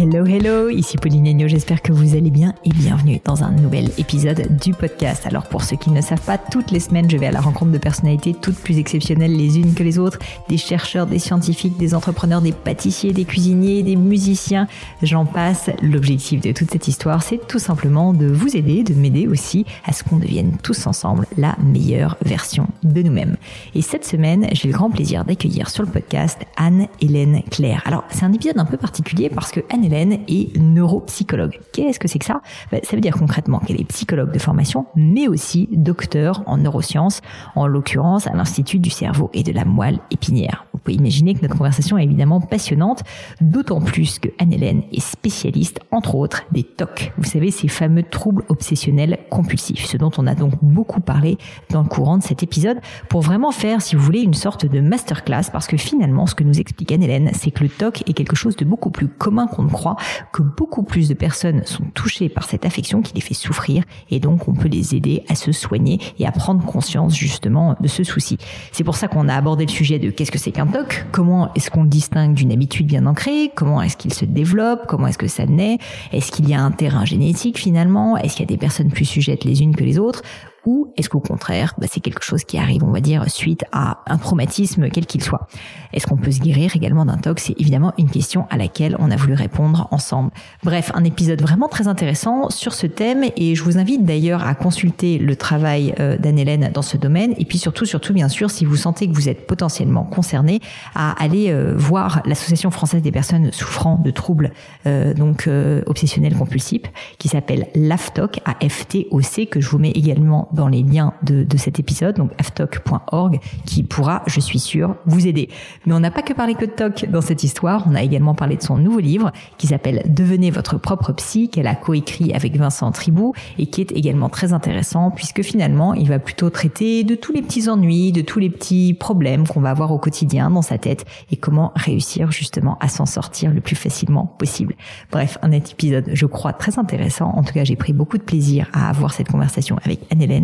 [0.00, 3.90] Hello, hello, ici Pauline Agneau, j'espère que vous allez bien et bienvenue dans un nouvel
[3.98, 5.26] épisode du podcast.
[5.26, 7.72] Alors pour ceux qui ne savent pas, toutes les semaines je vais à la rencontre
[7.72, 11.96] de personnalités toutes plus exceptionnelles les unes que les autres, des chercheurs, des scientifiques, des
[11.96, 14.68] entrepreneurs, des pâtissiers, des cuisiniers, des musiciens,
[15.02, 15.68] j'en passe.
[15.82, 19.92] L'objectif de toute cette histoire, c'est tout simplement de vous aider, de m'aider aussi à
[19.92, 23.36] ce qu'on devienne tous ensemble la meilleure version de nous-mêmes.
[23.74, 27.82] Et cette semaine, j'ai le grand plaisir d'accueillir sur le podcast Anne-Hélène Claire.
[27.84, 31.58] Alors c'est un épisode un peu particulier parce que Anne Hélène est neuropsychologue.
[31.72, 32.42] Qu'est-ce que c'est que ça?
[32.70, 37.22] Ben, Ça veut dire concrètement qu'elle est psychologue de formation, mais aussi docteur en neurosciences,
[37.56, 40.66] en l'occurrence à l'Institut du cerveau et de la moelle épinière.
[40.74, 43.02] Vous pouvez imaginer que notre conversation est évidemment passionnante,
[43.40, 47.12] d'autant plus que Anne-Hélène est spécialiste, entre autres, des TOC.
[47.16, 51.38] Vous savez, ces fameux troubles obsessionnels compulsifs, ce dont on a donc beaucoup parlé
[51.70, 52.78] dans le courant de cet épisode,
[53.08, 56.44] pour vraiment faire, si vous voulez, une sorte de masterclass, parce que finalement, ce que
[56.44, 59.62] nous explique Anne-Hélène, c'est que le TOC est quelque chose de beaucoup plus commun qu'on
[59.62, 59.96] ne croit
[60.32, 64.18] que beaucoup plus de personnes sont touchées par cette affection qui les fait souffrir et
[64.18, 68.02] donc on peut les aider à se soigner et à prendre conscience justement de ce
[68.02, 68.38] souci.
[68.72, 71.52] C'est pour ça qu'on a abordé le sujet de qu'est-ce que c'est qu'un TOC, comment
[71.54, 75.18] est-ce qu'on le distingue d'une habitude bien ancrée, comment est-ce qu'il se développe, comment est-ce
[75.18, 75.78] que ça naît,
[76.12, 79.04] est-ce qu'il y a un terrain génétique finalement, est-ce qu'il y a des personnes plus
[79.04, 80.22] sujettes les unes que les autres
[80.64, 84.02] ou est-ce qu'au contraire, bah, c'est quelque chose qui arrive, on va dire, suite à
[84.06, 85.48] un traumatisme quel qu'il soit
[85.92, 89.10] Est-ce qu'on peut se guérir également d'un TOC C'est évidemment une question à laquelle on
[89.10, 90.30] a voulu répondre ensemble.
[90.64, 94.54] Bref, un épisode vraiment très intéressant sur ce thème et je vous invite d'ailleurs à
[94.54, 98.64] consulter le travail euh, d'Anne-Hélène dans ce domaine et puis surtout, surtout bien sûr, si
[98.64, 100.60] vous sentez que vous êtes potentiellement concerné,
[100.94, 104.52] à aller euh, voir l'Association française des personnes souffrant de troubles
[104.86, 105.48] euh, donc
[105.86, 106.82] obsessionnels compulsifs
[107.18, 111.78] qui s'appelle l'AFTOC, A-F-T-O-C, que je vous mets également dans les liens de, de cet
[111.78, 115.48] épisode, donc aftoc.org, qui pourra, je suis sûre, vous aider.
[115.86, 118.34] Mais on n'a pas que parlé que de TOC dans cette histoire, on a également
[118.34, 122.56] parlé de son nouveau livre qui s'appelle Devenez votre propre psy, qu'elle a coécrit avec
[122.56, 127.14] Vincent Tribou et qui est également très intéressant puisque finalement, il va plutôt traiter de
[127.14, 130.62] tous les petits ennuis, de tous les petits problèmes qu'on va avoir au quotidien dans
[130.62, 134.74] sa tête et comment réussir justement à s'en sortir le plus facilement possible.
[135.10, 137.30] Bref, un épisode, je crois, très intéressant.
[137.30, 140.37] En tout cas, j'ai pris beaucoup de plaisir à avoir cette conversation avec Anne-Hélène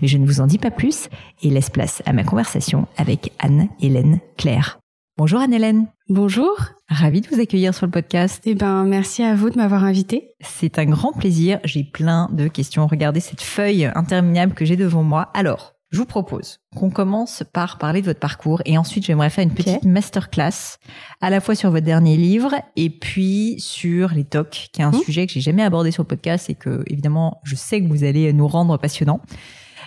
[0.00, 1.08] mais je ne vous en dis pas plus
[1.42, 4.78] et laisse place à ma conversation avec Anne-Hélène Claire.
[5.16, 5.86] Bonjour Anne-Hélène.
[6.08, 6.56] Bonjour.
[6.88, 8.42] Ravie de vous accueillir sur le podcast.
[8.46, 10.30] Eh ben, merci à vous de m'avoir invité.
[10.40, 11.60] C'est un grand plaisir.
[11.64, 12.86] J'ai plein de questions.
[12.86, 15.30] Regardez cette feuille interminable que j'ai devant moi.
[15.34, 19.42] Alors, je vous propose qu'on commence par parler de votre parcours et ensuite j'aimerais faire
[19.42, 20.78] une petite masterclass
[21.20, 24.92] à la fois sur votre dernier livre et puis sur les TOC, qui est un
[24.92, 25.02] mmh.
[25.02, 28.04] sujet que j'ai jamais abordé sur le podcast et que évidemment je sais que vous
[28.04, 29.20] allez nous rendre passionnant.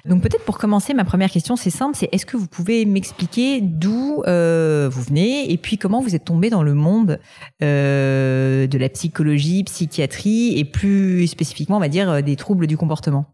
[0.06, 3.62] Donc peut-être pour commencer, ma première question, c'est simple, c'est est-ce que vous pouvez m'expliquer
[3.62, 7.20] d'où euh, vous venez et puis comment vous êtes tombé dans le monde
[7.62, 13.34] euh, de la psychologie, psychiatrie et plus spécifiquement, on va dire, des troubles du comportement?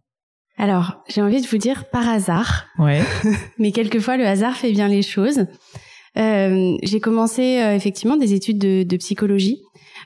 [0.59, 2.66] Alors, j'ai envie de vous dire par hasard.
[2.78, 3.02] Ouais.
[3.57, 5.45] Mais quelquefois, le hasard fait bien les choses.
[6.18, 9.62] Euh, j'ai commencé euh, effectivement des études de, de psychologie.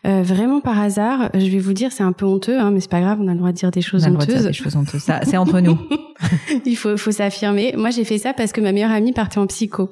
[0.06, 2.92] Euh, vraiment par hasard, je vais vous dire, c'est un peu honteux, hein, mais c'est
[2.92, 4.20] pas grave, on a le droit de dire des choses on a honteuses.
[4.20, 5.80] Le droit de dire des choses honteuses, ça, c'est entre nous.
[6.66, 7.74] Il faut, faut s'affirmer.
[7.76, 9.90] Moi, j'ai fait ça parce que ma meilleure amie partait en psycho.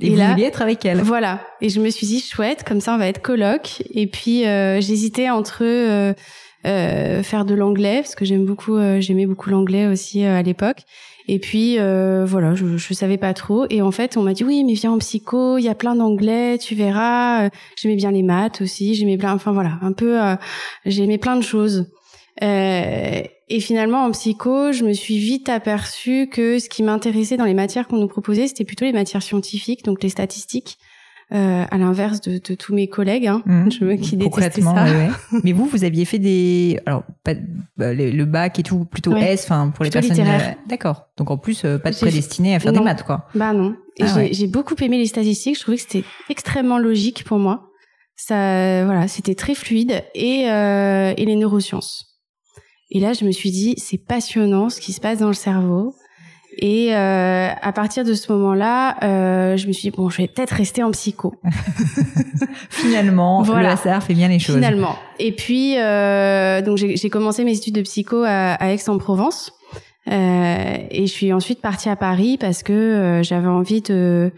[0.00, 1.00] Et, vous vouliez être avec elle.
[1.02, 1.40] Voilà.
[1.60, 3.82] Et je me suis dit chouette, comme ça on va être coloc.
[3.94, 6.12] Et puis euh, j'hésitais entre euh,
[6.64, 10.82] faire de l'anglais parce que j'aime beaucoup, euh, j'aimais beaucoup l'anglais aussi euh, à l'époque.
[11.28, 13.66] Et puis voilà, je, je savais pas trop.
[13.70, 15.94] Et en fait, on m'a dit oui, mais viens en psycho, il y a plein
[15.94, 17.48] d'anglais, tu verras.
[17.76, 20.18] J'aimais bien les maths aussi, j'aimais plein, enfin voilà, un peu,
[20.84, 21.92] j'aimais plein de choses.
[22.40, 27.44] et Et finalement, en psycho, je me suis vite aperçue que ce qui m'intéressait dans
[27.44, 30.76] les matières qu'on nous proposait, c'était plutôt les matières scientifiques, donc les statistiques.
[31.34, 33.70] Euh, à l'inverse de, de, tous mes collègues, hein, Mmh.
[33.70, 34.84] je, qui détestaient ça.
[34.84, 35.08] ouais, ouais.
[35.44, 37.32] Mais vous, vous aviez fait des, alors pas,
[37.78, 39.32] bah, le, le bac et tout, plutôt Ouais.
[39.32, 40.20] S, enfin pour les personnes.
[40.20, 40.38] euh,
[40.68, 41.06] D'accord.
[41.16, 42.80] Donc en plus, euh, pas de prédestiné à faire Non.
[42.80, 43.28] des maths, quoi.
[43.34, 43.74] Bah non.
[44.00, 45.56] Ah j'ai beaucoup aimé les statistiques.
[45.56, 47.70] Je trouvais que c'était extrêmement logique pour moi.
[48.14, 52.20] Ça, voilà, c'était très fluide et euh, et les neurosciences.
[52.90, 55.94] Et là, je me suis dit, c'est passionnant ce qui se passe dans le cerveau.
[56.58, 60.28] Et euh, à partir de ce moment-là, euh, je me suis dit bon, je vais
[60.28, 61.34] peut-être rester en psycho.
[62.70, 63.72] Finalement, le Voilà.
[63.72, 64.56] hasard fait bien les choses.
[64.56, 64.96] Finalement.
[65.18, 69.52] Et puis, euh, donc j'ai commencé mes études de psycho à, à Aix-en-Provence.
[70.10, 74.32] Euh, et je suis ensuite partie à Paris parce que euh, j'avais envie de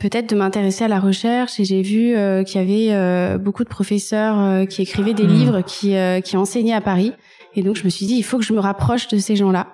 [0.00, 3.62] peut-être de m'intéresser à la recherche et j'ai vu euh, qu'il y avait euh, beaucoup
[3.62, 5.34] de professeurs euh, qui écrivaient des Hmm.
[5.34, 7.12] livres, qui, euh, qui enseignaient à Paris.
[7.54, 9.68] Et donc je me suis dit, il faut que je me rapproche de ces gens-là.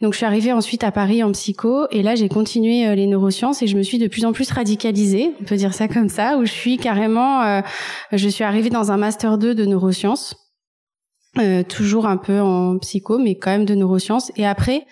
[0.00, 3.06] Donc je suis arrivée ensuite à Paris en psycho et là j'ai continué euh, les
[3.06, 6.08] neurosciences et je me suis de plus en plus radicalisée, on peut dire ça comme
[6.08, 7.60] ça, où je suis carrément, euh,
[8.12, 10.36] je suis arrivée dans un master 2 de neurosciences,
[11.38, 14.32] euh, toujours un peu en psycho mais quand même de neurosciences.
[14.36, 14.86] Et après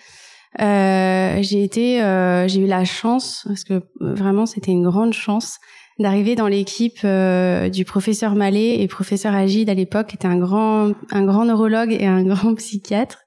[0.59, 5.13] euh, j'ai été, euh, j'ai eu la chance parce que euh, vraiment c'était une grande
[5.13, 5.59] chance
[5.99, 10.37] d'arriver dans l'équipe euh, du professeur Mallet et professeur Agide à l'époque, qui était un
[10.37, 13.19] grand, un grand neurologue et un grand psychiatre,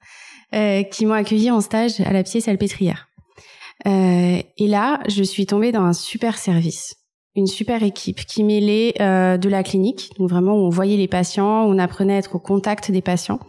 [0.91, 3.07] qui m'ont accueilli en stage à la pièce Salpêtrière.
[3.85, 6.95] Euh, et là, je suis tombée dans un super service,
[7.35, 11.07] une super équipe qui mêlait euh, de la clinique, donc vraiment où on voyait les
[11.07, 13.39] patients, où on apprenait à être au contact des patients,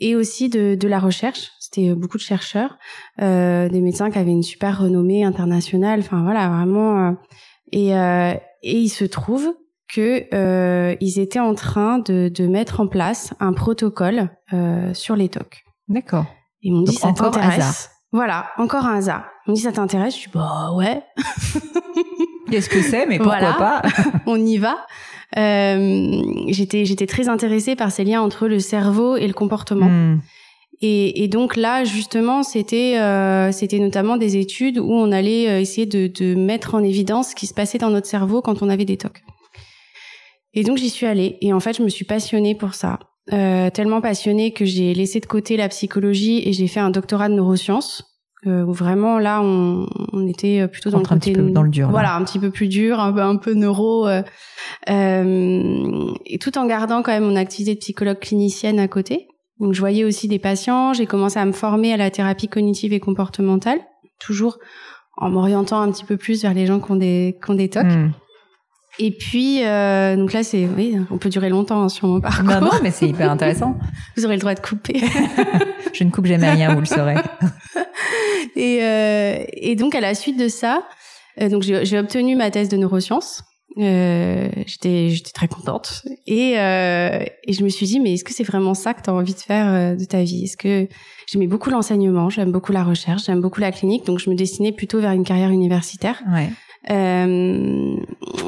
[0.00, 1.50] et aussi de, de la recherche.
[1.58, 2.78] C'était beaucoup de chercheurs,
[3.20, 6.00] euh, des médecins qui avaient une super renommée internationale.
[6.00, 7.08] Enfin voilà, vraiment.
[7.08, 7.12] euh,
[7.72, 9.54] et, euh, il se trouve
[9.92, 15.16] que euh, ils étaient en train de, de mettre en place un protocole euh, sur
[15.16, 15.64] les TOC.
[15.90, 16.24] D'accord.
[16.62, 17.42] Ils m'ont dit Donc, ça encore hasard.
[17.50, 19.24] t'intéresse Voilà, encore un hasard.
[19.46, 20.14] Ils m'ont dit ça t'intéresse?
[20.14, 21.02] Je suis bah ouais,
[22.50, 23.06] Qu'est-ce que c'est?
[23.06, 23.52] Mais pourquoi Voilà.
[23.54, 23.82] pas?
[24.26, 24.76] On y va.
[25.38, 29.86] Euh, j'étais j'étais très intéressée par ces liens entre le cerveau et le comportement.
[29.86, 30.20] Hmm.
[30.82, 35.60] Et, et donc là, justement, c'était euh, c'était notamment des études où on allait euh,
[35.60, 38.68] essayer de, de mettre en évidence ce qui se passait dans notre cerveau quand on
[38.68, 39.22] avait des TOC.
[40.54, 41.36] Et donc j'y suis allée.
[41.42, 42.98] Et en fait, je me suis passionnée pour ça.
[43.32, 47.28] Euh, tellement passionnée que j'ai laissé de côté la psychologie et j'ai fait un doctorat
[47.28, 48.04] de neurosciences.
[48.46, 51.52] Euh, où vraiment là, on, on était plutôt dans Entre le un petit côté peu
[51.52, 51.92] dans le dur, là.
[51.92, 54.08] Voilà, un petit peu plus dur, un peu un peu neuro.
[54.08, 54.22] euh,
[54.88, 59.28] euh, et tout en gardant quand même mon activité de psychologue clinicienne à côté.
[59.58, 62.94] Donc je voyais aussi des patients, j'ai commencé à me former à la thérapie cognitive
[62.94, 63.78] et comportementale,
[64.18, 64.58] toujours
[65.18, 67.68] en m'orientant un petit peu plus vers les gens qui ont des, qui ont des
[67.68, 67.84] TOC.
[67.84, 68.12] Hmm.
[68.98, 72.44] Et puis, euh, donc là, c'est, oui, on peut durer longtemps hein, sur mon parcours.
[72.44, 73.78] Non, non, mais c'est hyper intéressant.
[74.16, 75.00] Vous aurez le droit de couper.
[75.92, 77.16] Je ne coupe jamais rien, vous le saurez.
[78.56, 80.82] et, euh, et donc, à la suite de ça,
[81.40, 83.42] euh, donc j'ai obtenu ma thèse de neurosciences.
[83.78, 88.32] Euh, j'étais j'étais très contente et euh, et je me suis dit mais est-ce que
[88.32, 90.42] c'est vraiment ça que tu as envie de faire euh, de ta vie?
[90.42, 90.88] Est-ce que
[91.28, 94.72] j'aimais beaucoup l'enseignement j'aime beaucoup la recherche j'aime beaucoup la clinique donc je me destinais
[94.72, 96.50] plutôt vers une carrière universitaire Ouais.
[96.88, 97.96] Euh,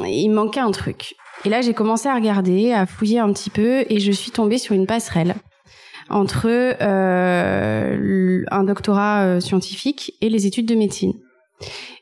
[0.05, 1.15] il manquait un truc.
[1.45, 4.57] Et là, j'ai commencé à regarder, à fouiller un petit peu, et je suis tombée
[4.57, 5.35] sur une passerelle
[6.09, 11.13] entre euh, un doctorat euh, scientifique et les études de médecine.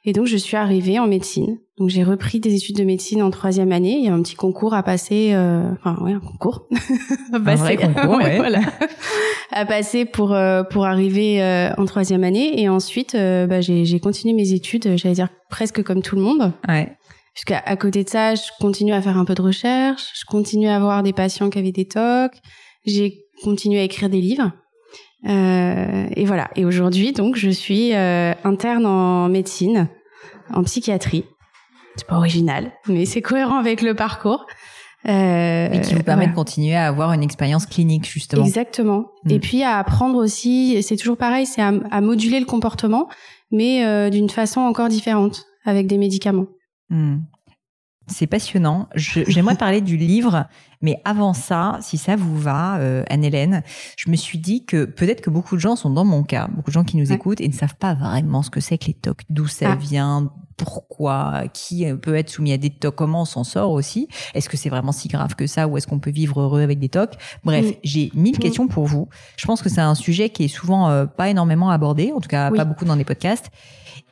[0.03, 1.59] Et donc, je suis arrivée en médecine.
[1.77, 3.97] Donc, j'ai repris des études de médecine en troisième année.
[3.99, 6.67] Il y a un petit concours à passer, euh, enfin, ouais, un concours.
[7.33, 8.37] à Un vrai concours, ouais.
[8.37, 8.61] voilà.
[9.51, 12.59] à passer pour euh, pour arriver euh, en troisième année.
[12.59, 16.15] Et ensuite, euh, bah, j'ai j'ai continué mes études, euh, j'allais dire presque comme tout
[16.15, 16.51] le monde.
[16.67, 16.91] Ouais.
[17.35, 20.67] Puisqu'à à côté de ça, je continue à faire un peu de recherche, je continue
[20.67, 22.31] à voir des patients qui avaient des TOC,
[22.85, 24.51] j'ai continué à écrire des livres.
[25.27, 26.49] Euh, et voilà.
[26.55, 29.87] Et aujourd'hui, donc, je suis euh, interne en médecine,
[30.53, 31.25] en psychiatrie.
[31.95, 34.45] C'est pas original, mais c'est cohérent avec le parcours.
[35.07, 36.31] Euh, Et qui vous permet voilà.
[36.31, 38.43] de continuer à avoir une expérience clinique, justement.
[38.43, 39.07] Exactement.
[39.23, 39.31] Mm.
[39.31, 43.09] Et puis à apprendre aussi, c'est toujours pareil, c'est à, à moduler le comportement,
[43.51, 46.47] mais euh, d'une façon encore différente, avec des médicaments.
[46.89, 47.19] Hmm.
[48.07, 48.89] C'est passionnant.
[48.95, 50.45] J'aimerais parler du livre,
[50.81, 53.63] mais avant ça, si ça vous va, euh, Anne-Hélène,
[53.97, 56.71] je me suis dit que peut-être que beaucoup de gens sont dans mon cas, beaucoup
[56.71, 57.15] de gens qui nous Ouais.
[57.15, 59.75] écoutent et ne savent pas vraiment ce que c'est que les TOC, d'où ça Ah.
[59.75, 64.07] vient, pourquoi, qui euh, peut être soumis à des TOC, comment on s'en sort aussi.
[64.33, 66.79] Est-ce que c'est vraiment si grave que ça ou est-ce qu'on peut vivre heureux avec
[66.79, 67.11] des TOC
[67.43, 67.73] Bref, Mm.
[67.83, 68.39] j'ai mille Mm.
[68.39, 69.07] questions pour vous.
[69.37, 72.29] Je pense que c'est un sujet qui est souvent euh, pas énormément abordé, en tout
[72.29, 72.57] cas Oui.
[72.57, 73.49] pas beaucoup dans les podcasts.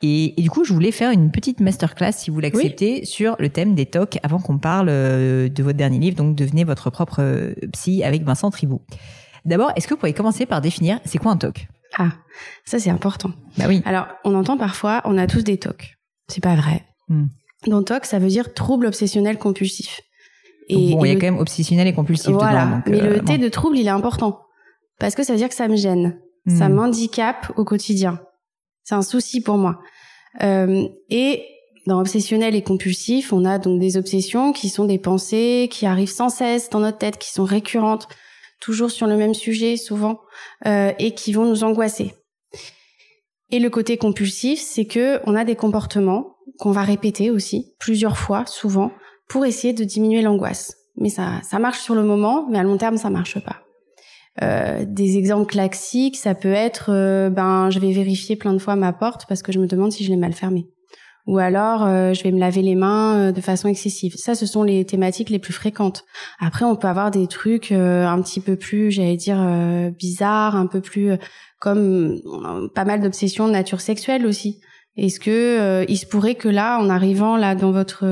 [0.01, 3.49] Et, et du coup, je voulais faire une petite masterclass, si vous l'acceptez, sur le
[3.49, 7.17] thème des TOC avant qu'on parle euh, de votre dernier livre, donc devenez votre propre
[7.21, 8.81] euh, psy avec Vincent Tribou.
[9.45, 11.67] D'abord, est-ce que vous pourriez commencer par définir c'est quoi un TOC?
[11.97, 12.11] Ah,
[12.65, 13.31] ça c'est important.
[13.57, 13.81] Bah oui.
[13.85, 15.97] Alors, on entend parfois, on a tous des TOC.
[16.29, 16.85] C'est pas vrai.
[17.09, 17.25] Hmm.
[17.67, 19.99] Donc TOC, ça veut dire trouble obsessionnel compulsif.
[20.69, 22.65] Et bon, il y a le- quand même obsessionnel et compulsif voilà.
[22.65, 22.75] dedans.
[22.77, 23.43] donc, Mais euh, le T bon.
[23.43, 24.39] de trouble, il est important
[24.99, 26.73] parce que ça veut dire que ça me gêne, ça Hmm.
[26.73, 28.21] m'handicape au quotidien.
[28.89, 29.81] C'est un souci pour moi.
[30.41, 31.45] Euh, et
[31.85, 36.09] dans obsessionnel et compulsif, on a donc des obsessions qui sont des pensées qui arrivent
[36.09, 38.07] sans cesse dans notre tête, qui sont récurrentes,
[38.59, 40.19] toujours sur le même sujet souvent,
[40.65, 42.15] euh, et qui vont nous angoisser.
[43.51, 48.17] Et le côté compulsif, c'est que on a des comportements qu'on va répéter aussi plusieurs
[48.17, 48.91] fois, souvent,
[49.27, 50.75] pour essayer de diminuer l'angoisse.
[50.97, 53.68] Mais ça, ça marche sur le moment, mais à long terme, ça marche pas.
[54.41, 58.75] Euh, des exemples classiques, ça peut être, euh, ben, je vais vérifier plein de fois
[58.75, 60.67] ma porte parce que je me demande si je l'ai mal fermée.
[61.27, 64.15] Ou alors, euh, je vais me laver les mains de façon excessive.
[64.15, 66.05] Ça, ce sont les thématiques les plus fréquentes.
[66.39, 69.37] Après, on peut avoir des trucs un petit peu plus, j'allais dire,
[69.91, 71.11] bizarres, un peu plus
[71.59, 72.19] comme
[72.73, 74.59] pas mal d'obsessions de nature sexuelle aussi.
[74.95, 78.05] Est-ce que il se pourrait que là, en arrivant là dans votre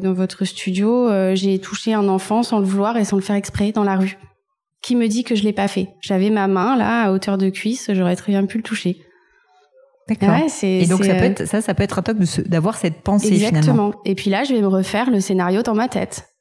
[0.00, 3.70] dans votre studio, j'ai touché un enfant sans le vouloir et sans le faire exprès
[3.70, 4.18] dans la rue?
[4.84, 7.48] Qui me dit que je l'ai pas fait J'avais ma main là à hauteur de
[7.48, 8.98] cuisse, j'aurais très bien pu le toucher.
[10.08, 10.28] D'accord.
[10.28, 13.00] Ouais, et donc ça peut euh, être ça, ça peut être un toc d'avoir cette
[13.00, 13.58] pensée finalement.
[13.58, 13.94] Exactement.
[14.04, 16.33] Et puis là, je vais me refaire le scénario dans ma tête.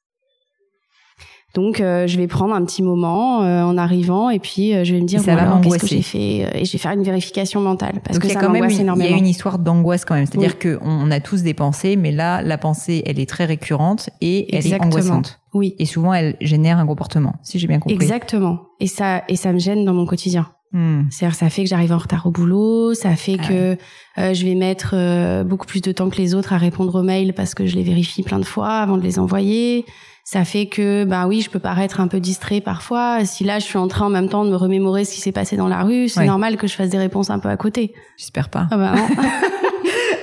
[1.54, 4.96] Donc, euh, je vais prendre un petit moment euh, en arrivant et puis euh, je
[4.96, 7.62] vais me dire ça alors, qu'est-ce que j'ai fait et je vais faire une vérification
[7.62, 9.16] mentale parce Donc que ça quand même m'angoisse une, il y énormément.
[9.16, 10.26] a une histoire d'angoisse quand même.
[10.26, 13.46] C'est-à-dire que on, on a tous des pensées, mais là la pensée elle est très
[13.46, 15.42] récurrente et elle est angoissante.
[15.54, 17.94] Oui, Et souvent elle génère un comportement, si j'ai bien compris.
[17.94, 18.60] exactement.
[18.80, 20.48] Et ça et ça me gêne dans mon quotidien.
[20.74, 21.04] Hmm.
[21.12, 23.78] C'est-à-dire ça fait que j'arrive en retard au boulot, ça fait Ah que
[24.18, 27.04] euh, je vais mettre euh, beaucoup plus de temps que les autres à répondre aux
[27.04, 29.86] mails parce que je les vérifie plein de fois avant de les envoyer.
[30.26, 33.24] Ça fait que bah oui, je peux paraître un peu distrait parfois.
[33.26, 35.32] Si là je suis en train en même temps de me remémorer ce qui s'est
[35.34, 36.26] passé dans la rue, c'est Ouais.
[36.26, 37.94] normal que je fasse des réponses un peu à côté.
[38.18, 38.68] J'espère pas.
[38.72, 39.08] Ah bah non.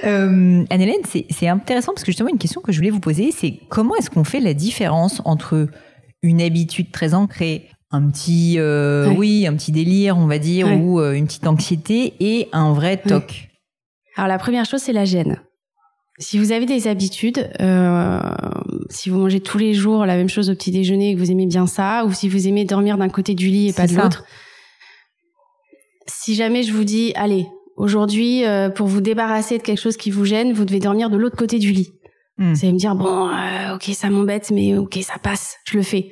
[0.04, 3.32] Euh, Anne-Hélène, c'est c'est intéressant parce que justement une question que je voulais vous poser,
[3.36, 5.68] c'est comment est-ce qu'on fait la différence entre
[6.22, 9.16] une habitude très ancrée, un petit, euh, Ouais.
[9.16, 10.76] oui, un petit délire, on va dire, Ouais.
[10.76, 13.48] ou euh, une petite anxiété et un vrai toc.
[14.16, 15.40] Alors la première chose, c'est la gêne.
[16.18, 18.20] Si vous avez des habitudes, euh,
[18.90, 21.30] si vous mangez tous les jours la même chose au petit déjeuner et que vous
[21.30, 23.94] aimez bien ça, ou si vous aimez dormir d'un côté du lit et pas de
[23.96, 24.24] l'autre,
[26.06, 28.42] si jamais je vous dis, allez, aujourd'hui,
[28.74, 31.58] pour vous débarrasser de quelque chose qui vous gêne, vous devez dormir de l'autre côté
[31.58, 31.92] du lit.
[32.36, 32.52] Hmm.
[32.52, 33.30] Vous allez me dire, bon,
[33.74, 36.10] ok, ça m'embête, mais ok, ça passe, je le fais.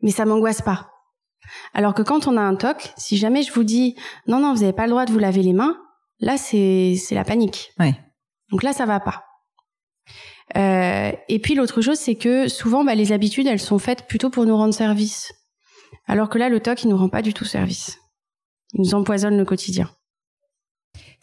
[0.00, 0.88] Mais ça m'angoisse pas.
[1.72, 3.96] Alors que quand on a un TOC, si jamais je vous dis,
[4.26, 5.78] non, non, vous n'avez pas le droit de vous laver les mains,
[6.20, 7.72] là, c'est c'est la panique.
[7.78, 7.94] Ouais.
[8.50, 9.24] Donc là, ça va pas.
[10.56, 14.30] Euh, et puis l'autre chose, c'est que souvent, bah, les habitudes, elles sont faites plutôt
[14.30, 15.32] pour nous rendre service.
[16.06, 17.98] Alors que là, le TOC, il nous rend pas du tout service.
[18.74, 19.90] Il nous empoisonne le quotidien.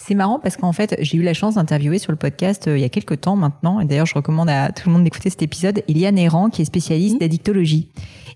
[0.03, 2.81] C'est marrant parce qu'en fait, j'ai eu la chance d'interviewer sur le podcast euh, il
[2.81, 3.79] y a quelques temps maintenant.
[3.79, 5.83] Et d'ailleurs, je recommande à tout le monde d'écouter cet épisode.
[5.87, 7.19] Eliane Errand, qui est spécialiste Mhm.
[7.19, 7.89] d'addictologie.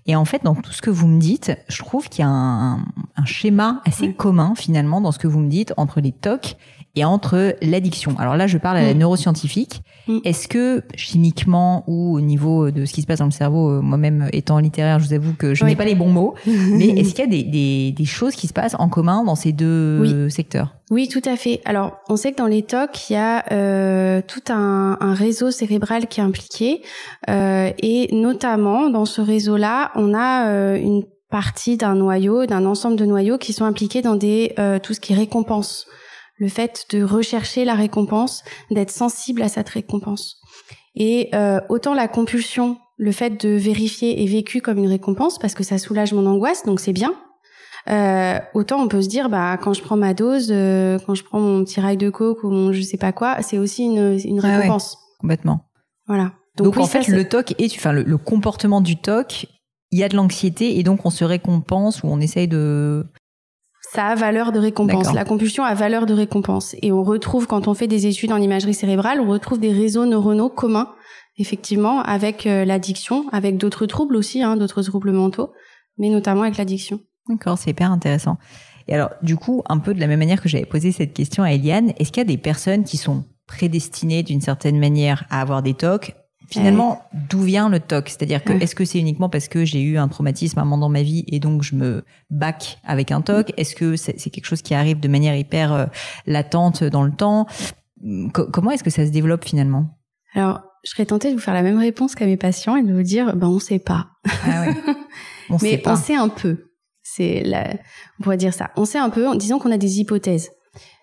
[0.06, 2.30] Et en fait, dans tout ce que vous me dites, je trouve qu'il y a
[2.30, 2.76] un,
[3.16, 6.54] un schéma assez commun finalement dans ce que vous me dites entre les TOC
[6.96, 8.14] et entre l'addiction.
[8.18, 8.98] Alors là, je parle à la Mhm.
[9.00, 9.82] neuroscientifique.
[10.08, 10.20] Mhm.
[10.24, 13.80] Est-ce que chimiquement ou au niveau de ce qui se passe dans le cerveau, euh,
[13.80, 15.70] moi-même étant littéraire, je vous avoue que je Oui.
[15.70, 18.46] n'ai pas les bons mots, mais est-ce qu'il y a des, des, des choses qui
[18.46, 20.30] se passent en commun dans ces deux Oui.
[20.32, 20.74] secteurs?
[20.90, 21.60] Oui, tout à fait.
[21.64, 25.50] Alors, on sait que dans les TOC, il y a euh, tout un, un réseau
[25.50, 26.82] cérébral qui est impliqué,
[27.28, 32.96] euh, et notamment dans ce réseau-là, on a euh, une partie d'un noyau, d'un ensemble
[32.96, 35.86] de noyaux qui sont impliqués dans des euh, tout ce qui est récompense,
[36.38, 40.36] le fait de rechercher la récompense, d'être sensible à cette récompense.
[40.94, 45.54] Et euh, autant la compulsion, le fait de vérifier est vécu comme une récompense parce
[45.54, 47.14] que ça soulage mon angoisse, donc c'est bien.
[47.88, 51.22] Euh, autant on peut se dire bah quand je prends ma dose, euh, quand je
[51.22, 54.18] prends mon petit rail de coke ou mon je sais pas quoi, c'est aussi une,
[54.24, 54.56] une Ah ouais.
[54.56, 54.98] récompense.
[55.20, 55.60] Complètement.
[56.06, 56.32] Voilà.
[56.56, 59.46] Donc, oui, en ça, fait, le TOC est, enfin le, le comportement du TOC,
[59.90, 63.06] il y a de l'anxiété et donc on se récompense ou on essaye de.
[63.96, 65.14] Ça a valeur de récompense.
[65.14, 66.76] La compulsion a valeur de récompense.
[66.82, 70.04] Et on retrouve, quand on fait des études en imagerie cérébrale, on retrouve des réseaux
[70.04, 70.90] neuronaux communs,
[71.38, 75.50] effectivement, avec euh, l'addiction, avec d'autres troubles aussi, hein, d'autres troubles mentaux,
[75.96, 77.00] mais notamment avec l'addiction.
[77.26, 78.36] D'accord, c'est hyper intéressant.
[78.86, 81.42] Et alors, du coup, un peu de la même manière que j'avais posé cette question
[81.42, 85.40] à Eliane, est-ce qu'il y a des personnes qui sont prédestinées d'une certaine manière à
[85.40, 86.14] avoir des TOC
[86.48, 88.08] Finalement, d'où vient le TOC?
[88.10, 88.58] C'est-à-dire que Ouais.
[88.62, 91.02] est-ce que c'est uniquement parce que j'ai eu un traumatisme à un moment dans ma
[91.02, 93.52] vie et donc je me back avec un TOC?
[93.56, 95.86] Est-ce que c'est quelque chose qui arrive de manière hyper euh,
[96.26, 97.46] latente dans le temps?
[98.32, 99.98] Co- Comment est-ce que ça se développe finalement?
[100.34, 102.92] Alors, je serais tentée de vous faire la même réponse qu'à mes patients et de
[102.94, 104.06] vous dire, ben on sait pas.
[104.44, 104.74] Ah ouais.
[105.50, 105.92] On mais sait pas.
[105.92, 106.70] on sait un peu.
[107.02, 107.74] C'est la,
[108.18, 108.70] on pourrait dire ça.
[108.76, 110.50] On sait un peu, disons qu'on a des hypothèses.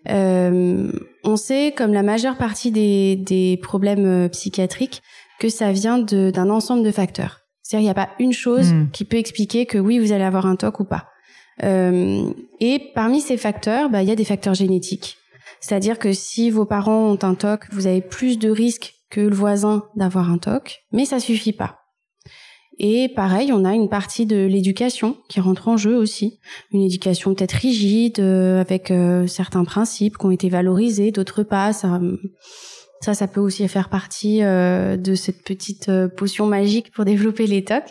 [0.09, 0.91] Euh,
[1.23, 5.01] on sait, comme la majeure partie des, des problèmes euh, psychiatriques,
[5.39, 7.39] que ça vient d'un ensemble de facteurs.
[7.61, 8.89] C'est-à-dire, il n'y a pas une chose Hmm.
[8.91, 11.05] qui peut expliquer que oui, vous allez avoir un TOC ou pas.
[11.63, 15.17] Euh, et parmi ces facteurs, bah, il y a des facteurs génétiques.
[15.59, 19.35] C'est-à-dire que si vos parents ont un TOC, vous avez plus de risques que le
[19.35, 21.79] voisin d'avoir un TOC, mais ça suffit pas.
[22.79, 26.39] Et pareil, on a une partie de l'éducation qui rentre en jeu aussi.
[26.71, 31.71] Une éducation peut-être rigide, euh, avec euh, certains principes qui ont été valorisés, d'autres pas.
[31.71, 32.01] Ça,
[33.03, 37.47] ça, ça peut aussi faire partie euh, de cette petite euh, potion magique pour développer
[37.47, 37.83] les TOC.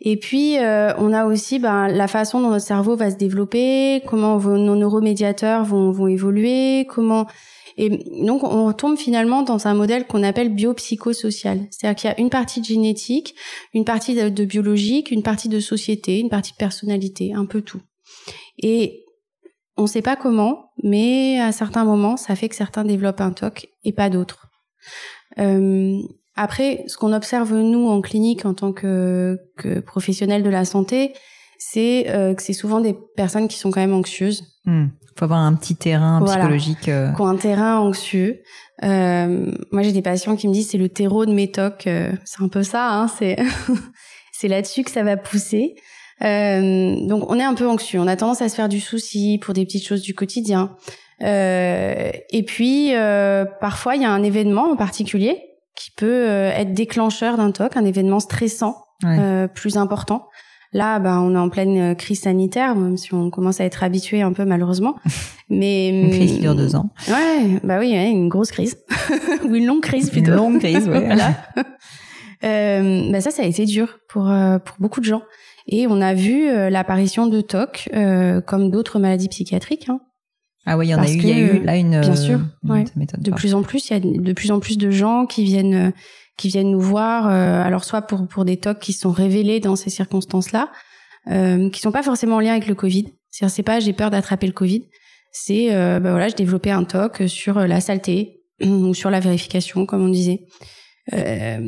[0.00, 4.02] Et puis, euh, on a aussi ben, la façon dont notre cerveau va se développer,
[4.06, 7.26] comment nos neuromédiateurs vont, vont évoluer, comment...
[7.78, 7.90] Et
[8.24, 11.66] donc, on retombe finalement dans un modèle qu'on appelle biopsychosocial.
[11.70, 13.34] C'est-à-dire qu'il y a une partie de génétique,
[13.74, 17.60] une partie de, de biologique, une partie de société, une partie de personnalité, un peu
[17.60, 17.82] tout.
[18.56, 19.04] Et
[19.76, 23.32] on ne sait pas comment, mais à certains moments, ça fait que certains développent un
[23.32, 24.45] TOC et pas d'autres.
[25.38, 25.98] Euh,
[26.34, 31.12] après, ce qu'on observe nous en clinique en tant que, que professionnels de la santé,
[31.58, 34.86] c'est euh, que c'est souvent des personnes qui sont quand même anxieuses, Hmm.
[35.16, 36.40] Faut avoir un petit terrain Voilà.
[36.40, 36.88] psychologique.
[36.88, 38.42] euh, qui ont un terrain anxieux.
[38.82, 41.86] Euh, moi, j'ai des patients qui me disent c'est le terreau de mes TOC.
[41.86, 43.36] Euh, c'est un peu ça, hein, c'est
[44.32, 45.76] c'est là-dessus que ça va pousser.
[46.22, 48.00] Euh, donc, on est un peu anxieux.
[48.00, 50.74] On a tendance à se faire du souci pour des petites choses du quotidien.
[51.22, 55.38] Euh, et puis, euh, parfois, il y a un événement en particulier
[55.74, 59.18] qui peut euh, être déclencheur d'un TOC, un événement stressant Ouais.
[59.20, 60.26] euh, plus important.
[60.72, 64.22] Là, bah, on est en pleine crise sanitaire, même si on commence à être habitué
[64.22, 64.94] un peu malheureusement.
[65.50, 66.88] Mais Une crise qui dure deux ans.
[67.08, 68.78] Ouais, bah oui, une grosse crise
[69.48, 70.30] ou une longue crise plutôt.
[70.32, 71.00] Une longue crise, ouais.
[71.06, 71.34] voilà.
[72.44, 74.24] Euh, bah ça, ça a été dur pour
[74.64, 75.22] pour beaucoup de gens.
[75.68, 79.88] Et on a vu l'apparition de TOC euh, comme d'autres maladies psychiatriques.
[79.88, 80.00] Hein.
[80.66, 81.14] Ah oui, il y en a eu.
[81.16, 82.00] Il y a eu là une.
[82.00, 82.84] bien euh, sûr, une- ouais.
[83.10, 83.36] ça De pas.
[83.36, 85.90] plus en plus, il y a de plus en plus de gens qui viennent euh,
[86.36, 87.28] qui viennent nous voir.
[87.28, 90.70] euh, alors soit pour pour des TOC qui sont révélés dans ces circonstances-là,
[91.30, 93.06] euh, qui sont pas forcément en lien avec le Covid.
[93.30, 94.82] C'est-à-dire, c'est pas j'ai peur d'attraper le Covid.
[95.32, 99.86] C'est euh, bah voilà, j'ai développé un TOC sur la saleté ou sur la vérification,
[99.86, 100.40] comme on disait.
[101.12, 101.60] Euh,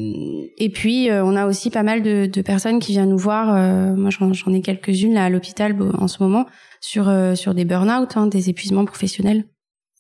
[0.59, 3.55] et puis euh, on a aussi pas mal de, de personnes qui viennent nous voir.
[3.55, 6.47] euh, moi, j'en ai quelques-unes là à l'hôpital en ce moment
[6.81, 9.45] sur euh, sur des burn-out, hein, des épuisements professionnels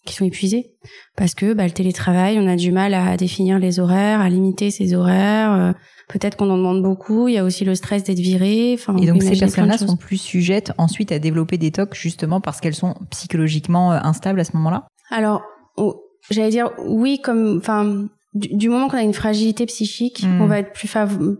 [0.04, 0.74] qui sont épuisés
[1.16, 4.70] parce que bah, le télétravail, on a du mal à définir les horaires, à limiter
[4.70, 5.52] ses horaires.
[5.52, 5.72] euh,
[6.08, 7.28] Peut-être qu'on en demande beaucoup.
[7.28, 8.74] Il y a aussi le stress d'être viré.
[8.74, 12.60] Enfin, Et donc ces personnes-là sont plus sujettes ensuite à développer des TOC justement parce
[12.60, 14.88] qu'elles sont psychologiquement euh, instables à ce moment-là?
[15.10, 15.42] Alors,
[15.76, 20.40] oh, j'allais dire oui, comme, enfin, du, du moment qu'on a une fragilité psychique, Mm.
[20.42, 20.88] on va être plus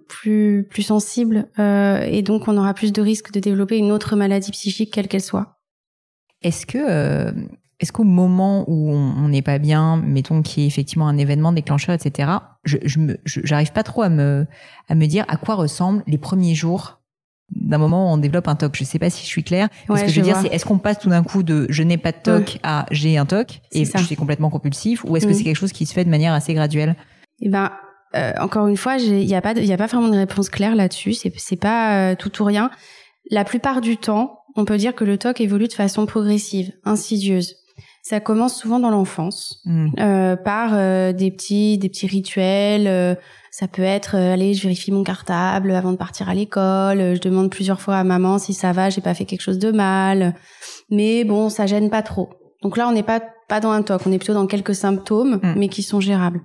[0.09, 4.16] plus plus sensible euh, et donc on aura plus de risques de développer une autre
[4.16, 5.59] maladie psychique quelle qu'elle soit.
[6.42, 7.33] Est-ce que euh,
[7.81, 11.53] est-ce qu'au moment où on n'est pas bien, mettons qu'il y ait effectivement un événement
[11.53, 12.31] déclencheur, etc.
[12.64, 14.46] Je je- j'arrive pas trop à me
[14.88, 16.97] à me dire à quoi ressemblent les premiers jours
[17.50, 18.76] d'un moment on développe un TOC.
[18.76, 19.68] Je sais pas si je suis claire.
[19.88, 21.66] Ouais, ce que je je veux dire, c'est est-ce qu'on passe tout d'un coup de
[21.70, 25.16] je n'ai pas de TOC à j'ai un TOC et je suis complètement compulsif, ou
[25.16, 25.34] est-ce que Mm.
[25.34, 26.94] c'est quelque chose qui se fait de manière assez graduelle?
[27.40, 27.70] Eh ben,
[28.16, 30.48] euh, encore une fois, il n'y a pas, il y a pas vraiment de réponse
[30.50, 31.12] claire là-dessus.
[31.12, 32.70] C'est, c'est pas euh, tout ou rien.
[33.30, 37.54] La plupart du temps, on peut dire que le TOC évolue de façon progressive, insidieuse.
[38.08, 39.88] Ça commence souvent dans l'enfance, Mm.
[39.98, 42.86] euh, par euh, des petits, des petits rituels.
[42.86, 43.14] euh,
[43.50, 47.00] ça peut être, euh, allez, je vérifie mon cartable avant de partir à l'école.
[47.00, 49.58] euh, Je demande plusieurs fois à maman si ça va, j'ai pas fait quelque chose
[49.58, 50.34] de mal.
[50.90, 52.30] Mais bon, ça gêne pas trop.
[52.62, 55.40] Donc là, on n'est pas pas dans un TOC, on est plutôt dans quelques symptômes,
[55.42, 55.54] Mm.
[55.56, 56.40] mais qui sont gérables.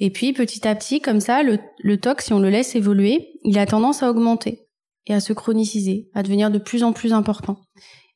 [0.00, 3.28] Et puis petit à petit, comme ça, le, le TOC, si on le laisse évoluer,
[3.44, 4.66] il a tendance à augmenter
[5.06, 7.56] et à se chroniciser, à devenir de plus en plus important,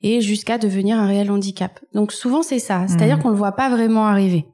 [0.02, 1.80] et jusqu'à devenir un réel handicap.
[1.94, 3.22] Donc souvent c'est ça, c'est-à-dire Mhm.
[3.22, 4.46] qu'on le voit pas vraiment arriver.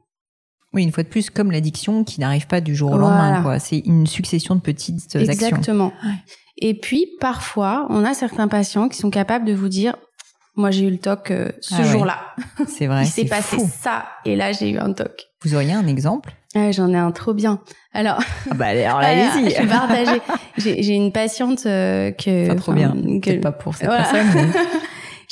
[0.73, 3.33] Oui, une fois de plus, comme l'addiction qui n'arrive pas du jour au Voilà.
[3.35, 3.59] lendemain.
[3.59, 5.19] C'est une succession de petites actions.
[5.19, 5.93] Exactement.
[6.57, 9.95] Et puis parfois, on a certains patients qui sont capables de vous dire,
[10.55, 11.83] moi j'ai eu le TOC euh, ce Ah ouais.
[11.85, 12.17] jour-là,
[12.67, 13.03] C'est vrai.
[13.03, 13.69] il s'est c'est passé fou.
[13.81, 15.11] ça, et là j'ai eu un TOC.
[15.43, 16.33] Vous auriez un exemple?
[16.55, 17.59] Ah, J'en ai un trop bien.
[17.93, 20.21] Alors, ah bah, alors voilà, je vais partager.
[20.57, 22.47] J'ai une patiente euh, que...
[22.47, 22.91] Pas trop bien.
[22.93, 24.03] que- Peut-être pas pour cette Voilà.
[24.03, 24.27] personne.
[24.35, 24.59] mais-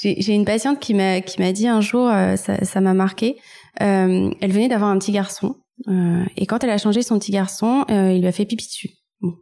[0.02, 3.38] J'ai une patiente qui m'a qui m'a dit un jour, euh, ça ça m'a marqué.
[3.82, 5.56] Euh, elle venait d'avoir un petit garçon
[5.88, 8.66] euh, et quand elle a changé son petit garçon, euh, il lui a fait pipi
[8.66, 8.90] dessus.
[9.22, 9.34] Bon,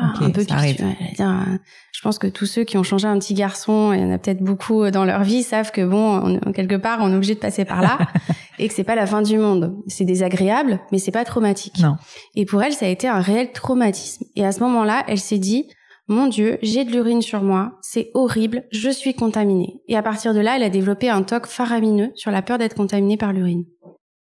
[0.00, 0.84] Ah, un peu pipi dessus.
[1.20, 1.58] Euh,
[1.92, 4.18] je pense que tous ceux qui ont changé un petit garçon, il y en a
[4.18, 7.40] peut-être beaucoup dans leur vie, savent que bon, on- quelque part, on est obligé de
[7.40, 7.98] passer par là
[8.58, 9.74] et que c'est pas la fin du monde.
[9.88, 11.78] C'est désagréable, mais c'est pas traumatique.
[11.80, 11.96] Non.
[12.34, 14.24] Et pour elle, ça a été un réel traumatisme.
[14.36, 15.66] Et à ce moment-là, elle s'est dit,
[16.08, 19.80] mon Dieu, j'ai de l'urine sur moi, c'est horrible, je suis contaminée.
[19.88, 22.74] Et à partir de là, elle a développé un toc faramineux sur la peur d'être
[22.74, 23.64] contaminée par l'urine.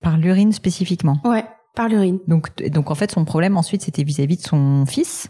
[0.02, 1.18] Par l'urine spécifiquement?
[1.26, 1.44] Ouais,
[1.76, 2.20] par l'urine.
[2.28, 5.30] Donc, donc en fait, son problème ensuite, c'était vis-à-vis de son fils?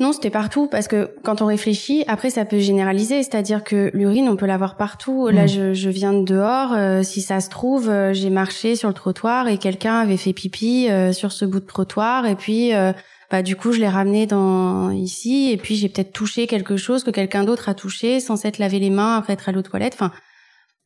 [0.00, 4.28] Non, c'était partout parce que quand on réfléchit, après ça peut généraliser, c'est-à-dire que l'urine,
[4.28, 5.28] on peut l'avoir partout.
[5.28, 5.48] Là, mm.
[5.48, 8.94] je, je, viens de dehors, euh, si ça se trouve, euh, j'ai marché sur le
[8.94, 12.70] trottoir et quelqu'un avait fait pipi euh, sur ce bout de trottoir et puis
[13.30, 17.04] bah du coup, je l'ai ramené dans ici et puis j'ai peut-être touché quelque chose
[17.04, 19.94] que quelqu'un d'autre a touché sans s'être lavé les mains après être allé aux toilettes.
[19.94, 20.12] Enfin,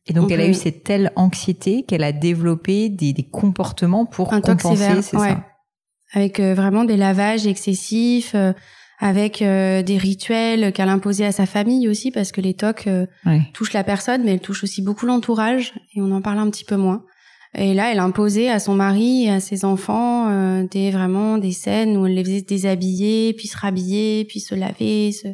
[0.05, 4.29] et donc, elle a eu cette telle anxiété qu'elle a développé des, des comportements pour
[4.29, 5.45] compenser, c'est ça
[6.11, 8.35] Avec vraiment des lavages excessifs,
[9.03, 13.05] avec euh, des rituels qu'elle imposait à sa famille aussi, parce que les tocs euh,
[13.53, 16.63] touchent la personne, mais elles touchent aussi beaucoup l'entourage, et on en parle un petit
[16.63, 17.03] peu moins.
[17.55, 21.51] Et là, elle imposait à son mari et à ses enfants euh, des vraiment des
[21.51, 25.11] scènes où elle les faisait déshabiller, puis se rhabiller, puis se laver.
[25.11, 25.27] Se...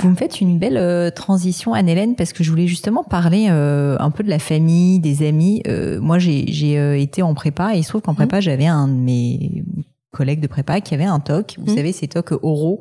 [0.00, 4.22] Vous me faites une belle transition, Anne-Hélène, parce que je voulais justement parler un peu
[4.22, 5.62] de la famille, des amis.
[6.00, 8.16] moi, j'ai été en prépa et il se trouve qu'en mmh.
[8.16, 9.64] prépa, j'avais un de mes
[10.12, 11.56] collègue de prépa qui avait un TOC.
[11.58, 11.76] Vous mmh.
[11.76, 12.80] savez, ces TOC oraux.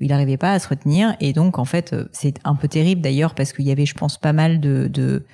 [0.00, 1.14] Il n'arrivait pas à se retenir.
[1.20, 3.94] Et donc, en fait, euh, c'est un peu terrible d'ailleurs parce qu'il y avait, je
[3.94, 4.88] pense, pas mal de...
[4.88, 5.24] de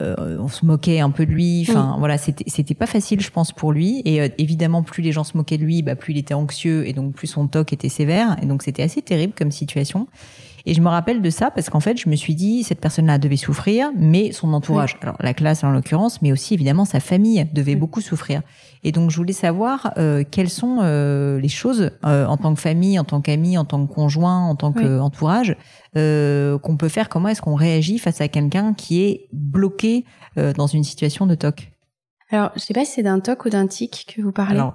[0.00, 1.64] euh, on se moquait un peu de lui.
[1.68, 1.98] Enfin, mmh.
[1.98, 4.02] voilà, c'était c'était pas facile, je pense, pour lui.
[4.04, 6.86] Et euh, évidemment, plus les gens se moquaient de lui, bah, plus il était anxieux
[6.88, 8.36] et donc plus son TOC était sévère.
[8.42, 10.08] Et donc, c'était assez terrible comme situation.
[10.68, 13.18] Et je me rappelle de ça parce qu'en fait, je me suis dit, cette personne-là
[13.18, 17.46] devait souffrir, mais son entourage, alors la classe en l'occurrence, mais aussi évidemment sa famille
[17.54, 18.42] devait beaucoup souffrir.
[18.82, 22.60] Et donc, je voulais savoir euh, quelles sont euh, les choses euh, en tant que
[22.60, 25.56] famille, en tant qu'ami, en tant que conjoint, en tant qu'entourage
[25.96, 27.08] euh, qu'on peut faire.
[27.08, 30.04] Comment est-ce qu'on réagit face à quelqu'un qui est bloqué
[30.56, 31.70] dans une situation de TOC?
[32.30, 34.58] Alors, je sais pas si c'est d'un TOC ou d'un tic que vous parlez.
[34.58, 34.74] Alors,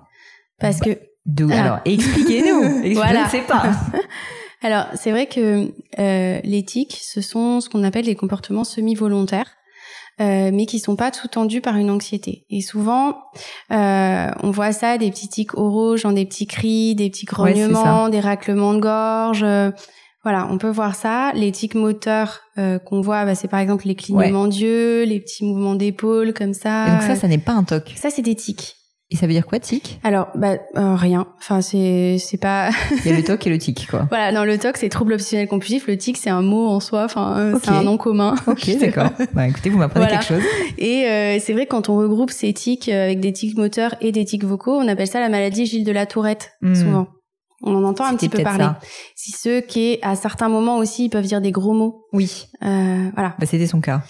[0.57, 2.93] parce bah, que alors, expliquez-nous.
[2.93, 3.25] voilà.
[3.31, 3.63] Je ne sais pas.
[4.61, 9.57] Alors, c'est vrai que euh, l'éthique, ce sont ce qu'on appelle les comportements semi-volontaires.
[10.19, 12.45] Euh, mais qui sont pas tout tendus par une anxiété.
[12.51, 13.17] Et souvent,
[13.71, 18.07] euh, on voit ça, des petits tics oraux, genre des petits cris, des petits grognements,
[18.07, 19.41] des raclements de gorge.
[19.41, 19.71] Euh,
[20.23, 21.31] voilà, on peut voir ça.
[21.33, 25.43] Les tics moteurs euh, qu'on voit, bah, c'est par exemple les clignements d'yeux, les petits
[25.43, 26.87] mouvements d'épaule comme ça.
[26.87, 27.91] Et donc ça, ça n'est pas un toc.
[27.95, 28.75] Ça, c'est des tics.
[29.11, 29.99] Et ça veut dire quoi, tic?
[30.03, 31.27] Alors, bah, euh, rien.
[31.37, 32.69] Enfin, c'est c'est pas.
[33.03, 34.07] Il y a le TOC et le tic, quoi.
[34.07, 35.85] Voilà, non, le TOC c'est trouble obsessionnel compulsif.
[35.87, 37.03] Le tic c'est un mot en soi.
[37.03, 38.35] Enfin, euh, c'est un nom commun.
[38.47, 39.09] Ok, d'accord.
[39.33, 40.43] bah, écoutez, vous m'apprenez quelque chose.
[40.77, 44.23] Et euh, c'est vrai quand on regroupe ces tics avec des tics moteurs et des
[44.23, 46.73] tics vocaux, on appelle ça la maladie Gilles de la Tourette, hmm.
[46.73, 47.07] souvent.
[47.63, 48.65] On en entend un petit peu parler.
[49.15, 52.05] Si ceux qui, à certains moments aussi, ils peuvent dire des gros mots.
[52.13, 52.47] Oui.
[52.61, 53.35] voilà.
[53.37, 54.03] Bah, c'était son cas.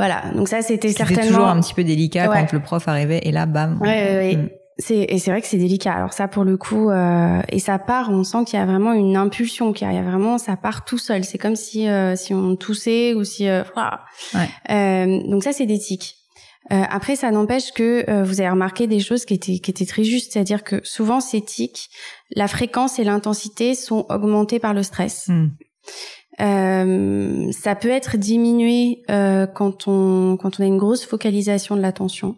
[0.00, 3.32] Voilà, donc ça c'était certainement toujours un petit peu délicat quand le prof arrivait et
[3.32, 3.78] là bam.
[3.82, 4.36] Ouais, ouais, ouais.
[4.36, 4.48] Mm.
[4.78, 5.92] C'est et c'est vrai que c'est délicat.
[5.92, 8.94] Alors ça pour le coup euh, et ça part, on sent qu'il y a vraiment
[8.94, 11.22] une impulsion, qu'il y a vraiment ça part tout seul.
[11.24, 13.62] C'est comme si euh, si on toussait ou si euh.
[14.70, 16.16] Euh, donc ça c'est des tics.
[16.72, 20.04] Euh, après ça n'empêche que vous avez remarqué des choses qui étaient qui étaient très
[20.04, 21.90] justes, c'est-à-dire que souvent ces tics,
[22.34, 25.28] la fréquence et l'intensité sont augmentées par le stress.
[25.28, 25.48] Mm.
[26.40, 31.82] Euh, ça peut être diminué euh, quand on quand on a une grosse focalisation de
[31.82, 32.36] l'attention.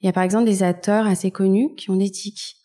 [0.00, 2.56] Il y a par exemple des acteurs assez connus qui ont des tics.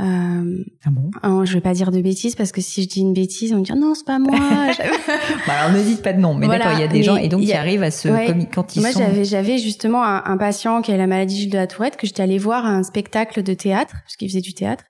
[0.00, 1.44] Euh, ah bon?
[1.44, 3.62] Je vais pas dire de bêtises parce que si je dis une bêtise, on me
[3.62, 4.36] dit non c'est pas moi.
[5.46, 7.28] bah alors ne dites pas de nom, mais d'accord, il y a des gens et
[7.28, 8.08] donc qui arrivent à se
[8.52, 11.96] quand ils moi, j'avais j'avais justement un, patient qui a la maladie de la Tourette
[11.96, 14.84] que j'étais allée voir à un spectacle de théâtre parce qu'il faisait du théâtre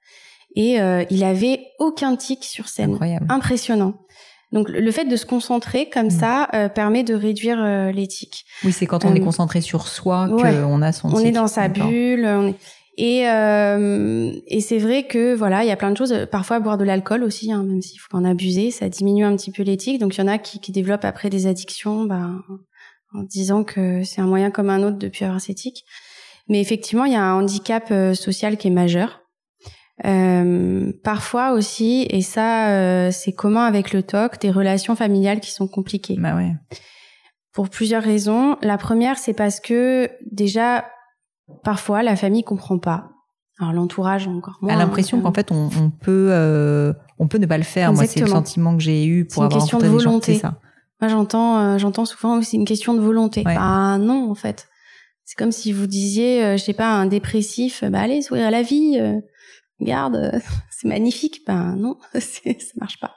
[0.57, 2.92] et euh, il avait aucun tic sur scène.
[2.92, 3.27] Incroyable.
[3.29, 3.94] Impressionnant.
[4.54, 6.10] Donc le fait de se concentrer comme mm.
[6.10, 8.44] ça euh, permet de réduire euh, l'éthique.
[8.64, 11.12] Oui, c'est quand on est euh, concentré sur soi qu'on a son.
[11.12, 12.24] On est dans sa bulle.
[12.24, 12.54] On est...
[12.96, 16.14] Et euh, et c'est vrai que voilà, il y a plein de choses.
[16.30, 19.34] Parfois boire de l'alcool aussi, hein, même s'il faut pas en abuser, ça diminue un
[19.34, 19.98] petit peu l'éthique.
[19.98, 22.30] Donc il y en a qui, qui développent après des addictions, bah,
[23.12, 25.84] en disant que c'est un moyen comme un autre de cette éthique.
[26.48, 29.23] Mais effectivement, il y a un handicap social qui est majeur.
[30.04, 35.52] Euh, parfois aussi, et ça euh, c'est commun avec le TOC, des relations familiales qui
[35.52, 36.16] sont compliquées.
[36.18, 36.52] Bah ouais.
[37.52, 38.57] Pour plusieurs raisons.
[38.62, 40.85] La première, c'est parce que déjà,
[41.62, 43.11] parfois, la famille comprend pas.
[43.61, 44.74] Alors l'entourage encore moins.
[44.74, 47.92] A l'impression qu'en fait, on, on peut, euh, on peut ne pas le faire.
[47.92, 50.35] Moi, c'est le sentiment que j'ai eu pour avoir rencontré de volonté.
[50.35, 50.59] ça.
[51.00, 53.44] Moi, j'entends, euh, j'entends souvent aussi une question de volonté.
[53.46, 54.66] Ah non, en fait.
[55.24, 58.61] C'est comme si vous disiez, je sais pas, un dépressif, bah allez, sourire à la
[58.61, 59.00] vie
[59.80, 61.42] regarde, c'est magnifique.
[61.46, 62.40] Ben non, ça
[62.80, 63.14] marche pas.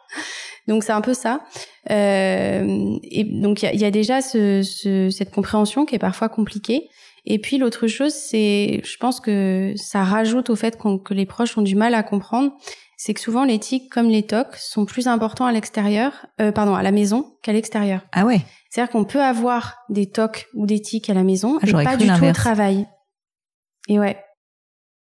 [0.67, 1.41] Donc c'est un peu ça.
[1.89, 6.89] Euh, et donc il y a, déjà ce, ce, cette compréhension qui est parfois compliquée.
[7.30, 11.58] Et puis l'autre chose, c'est, je pense que ça rajoute au fait que les proches
[11.58, 12.52] ont du mal à comprendre.
[12.96, 16.74] c'est que souvent les tics comme les tocs sont plus importants à l'extérieur, euh, pardon,
[16.74, 18.02] à la maison qu'à l'extérieur.
[18.13, 18.39] Ah ouais.
[18.70, 21.98] C'est-à-dire qu'on peut avoir des tocs ou des tics à la maison, Ah, et pas
[21.98, 22.88] du tout au travail.
[23.89, 24.17] Et ouais,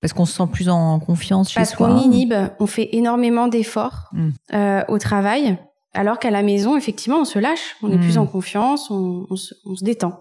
[0.07, 1.89] Parce qu'on se sent plus en confiance chez parce soi.
[1.89, 4.29] qu'on inhibe, on fait énormément d'efforts Mm.
[4.55, 5.59] euh, au travail,
[5.95, 8.01] alors qu'à la maison, effectivement, on se lâche, on est Mm.
[8.01, 10.21] plus en confiance, on, on se, on se détend.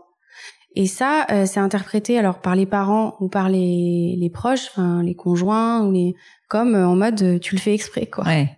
[0.75, 5.03] Et ça, euh, c'est interprété alors par les parents ou par les, les proches, enfin
[5.03, 6.15] les conjoints ou les
[6.49, 8.25] comme euh, en mode tu le fais exprès quoi.
[8.25, 8.49] Ouais.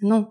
[0.00, 0.28] Non,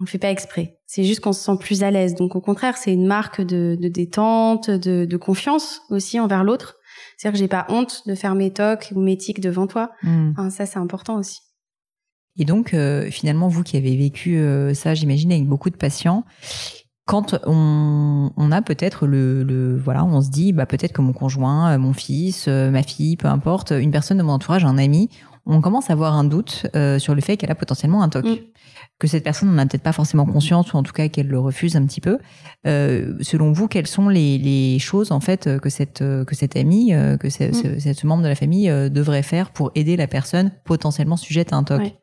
[0.00, 0.78] on le fait pas exprès.
[0.86, 2.14] C'est juste qu'on se sent plus à l'aise.
[2.14, 6.76] Donc au contraire, c'est une marque de, de détente, de, de confiance aussi envers l'autre.
[7.16, 9.90] C'est-à-dire que j'ai pas honte de faire mes tocs ou mes tics devant toi.
[10.02, 10.30] Hmm.
[10.32, 11.40] Enfin, ça, c'est important aussi.
[12.38, 16.24] Et donc, euh, finalement, vous qui avez vécu euh, ça, j'imagine, avec beaucoup de patients,
[17.04, 21.12] quand on, on a peut-être le, le, voilà, on se dit, bah peut-être que mon
[21.12, 25.10] conjoint, euh, mon fils, ma fille, peu importe, une personne de mon entourage, un ami,
[25.46, 28.24] on commence à avoir un doute euh, sur le fait qu'elle a potentiellement un TOC.
[28.24, 28.36] Mm.
[28.98, 31.38] Que cette personne n'en a peut-être pas forcément conscience ou en tout cas qu'elle le
[31.40, 32.18] refuse un petit peu.
[32.66, 36.56] Euh, selon vous, quelles sont les, les choses en fait que cette euh, que cet
[36.56, 37.52] ami, euh, que ce, Mm.
[37.54, 41.52] ce, ce- ce membre de la famille devrait faire pour aider la personne potentiellement sujette
[41.52, 41.80] à un TOC?
[41.80, 41.94] Ouais.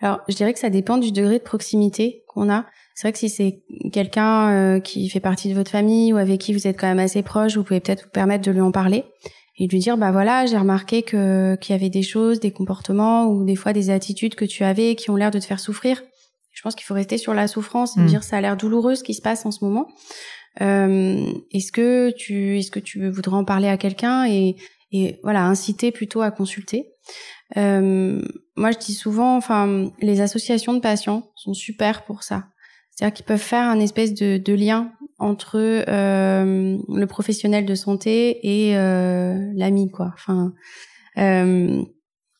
[0.00, 2.66] Alors, je dirais que ça dépend du degré de proximité qu'on a.
[2.94, 6.40] C'est vrai que si c'est quelqu'un euh, qui fait partie de votre famille ou avec
[6.40, 8.70] qui vous êtes quand même assez proche, vous pouvez peut-être vous permettre de lui en
[8.72, 9.04] parler
[9.58, 12.52] et de lui dire bah voilà, j'ai remarqué que qu'il y avait des choses, des
[12.52, 15.60] comportements ou des fois des attitudes que tu avais qui ont l'air de te faire
[15.60, 16.02] souffrir.
[16.52, 18.06] Je pense qu'il faut rester sur la souffrance et Mm.
[18.06, 19.88] dire ça a l'air douloureux ce qui se passe en ce moment.
[20.60, 24.56] Euh, est-ce que tu est-ce que tu voudrais en parler à quelqu'un et
[24.90, 26.88] et voilà inciter plutôt à consulter.
[27.56, 28.22] Euh,
[28.56, 32.46] moi, je dis souvent, enfin, les associations de patients sont super pour ça.
[32.90, 38.38] C'est-à-dire qu'ils peuvent faire un espèce de, de lien entre euh, le professionnel de santé
[38.68, 40.10] et euh, l'ami, quoi.
[40.14, 40.52] Enfin,
[41.18, 41.82] euh,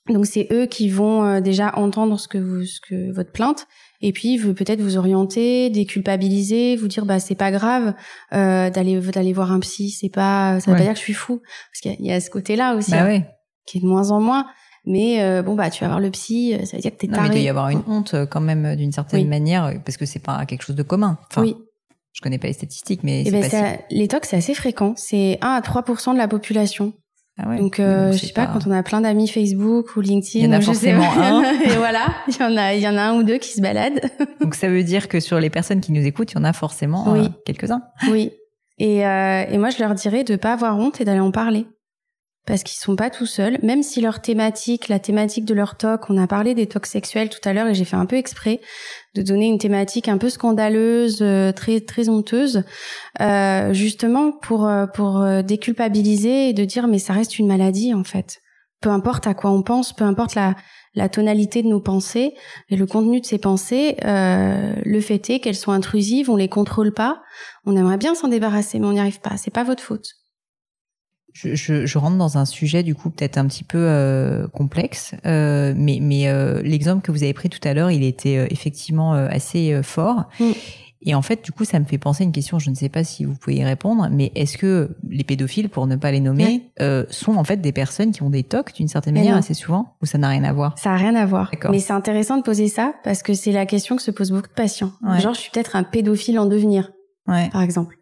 [0.08, 3.66] donc c'est eux qui vont euh, déjà entendre ce que vous, ce que votre plainte,
[4.00, 7.94] et puis peut-être vous orienter, déculpabiliser, vous dire bah c'est pas grave
[8.32, 10.78] euh, d'aller d'aller voir un psy, c'est pas, ça veut Ouais.
[10.78, 11.40] pas dire que je suis fou,
[11.72, 13.26] parce qu'il y y, a ce côté-là aussi Bah hein, ouais.
[13.66, 14.46] qui est de moins en moins.
[14.86, 17.14] Mais euh, bon bah tu vas voir le psy, ça veut dire que t'es Non,
[17.14, 17.28] taré.
[17.28, 19.26] mais il doit y avoir une honte euh, quand même d'une certaine Oui.
[19.26, 21.18] manière parce que c'est pas quelque chose de commun.
[21.30, 21.56] Enfin, oui.
[22.18, 25.38] Je connais pas les statistiques, mais c'est ben ça, les tocs c'est assez fréquent, c'est
[25.40, 26.92] 1 à 3% de la population.
[27.40, 27.58] Ah ouais.
[27.58, 30.44] Donc euh, Donc, je sais pas, quand on a plein d'amis Facebook ou LinkedIn, Il
[30.44, 31.44] y en a sais forcément un.
[31.64, 33.60] Et voilà, il y en a il y en a un ou deux qui se
[33.60, 34.00] baladent.
[34.40, 36.52] Donc ça veut dire que sur les personnes qui nous écoutent, il y en a
[36.52, 37.20] forcément Oui.
[37.26, 37.82] euh, quelques-uns.
[38.10, 38.32] oui.
[38.80, 41.66] Et euh, et moi je leur dirais de pas avoir honte et d'aller en parler.
[42.48, 46.08] Parce qu'ils sont pas tout seuls, même si leur thématique, la thématique de leur toc,
[46.08, 48.62] on a parlé des tocs sexuels tout à l'heure et j'ai fait un peu exprès
[49.14, 52.62] de donner une thématique un peu scandaleuse, euh, très très honteuse,
[53.20, 57.92] euh, justement pour euh, pour euh, déculpabiliser et de dire mais ça reste une maladie
[57.92, 58.38] en fait.
[58.80, 60.54] Peu importe à quoi on pense, peu importe la
[60.94, 62.32] la tonalité de nos pensées
[62.70, 66.48] et le contenu de ces pensées, euh, le fait est qu'elles sont intrusives, on les
[66.48, 67.20] contrôle pas.
[67.66, 69.36] On aimerait bien s'en débarrasser, mais on n'y arrive pas.
[69.36, 70.14] C'est pas votre faute.
[71.34, 75.14] Je, je, je rentre dans un sujet du coup peut-être un petit peu euh, complexe,
[75.26, 78.46] euh, mais, mais euh, l'exemple que vous avez pris tout à l'heure, il était euh,
[78.50, 80.24] effectivement euh, assez euh, fort.
[80.40, 80.50] Mm.
[81.02, 82.58] Et en fait, du coup, ça me fait penser à une question.
[82.58, 85.86] Je ne sais pas si vous pouvez y répondre, mais est-ce que les pédophiles, pour
[85.86, 86.62] ne pas les nommer, Ouais.
[86.80, 89.38] euh, sont en fait des personnes qui ont des tocs d'une certaine Mais manière non.
[89.38, 90.76] assez souvent, ou ça n'a rien à voir?
[90.76, 91.52] Ça a rien à voir.
[91.70, 94.48] Mais c'est intéressant de poser ça parce que c'est la question que se posent beaucoup
[94.48, 94.90] de patients.
[95.04, 95.20] Ouais.
[95.20, 96.90] Genre, je suis peut-être un pédophile en devenir,
[97.28, 97.48] Ouais.
[97.50, 97.94] par exemple.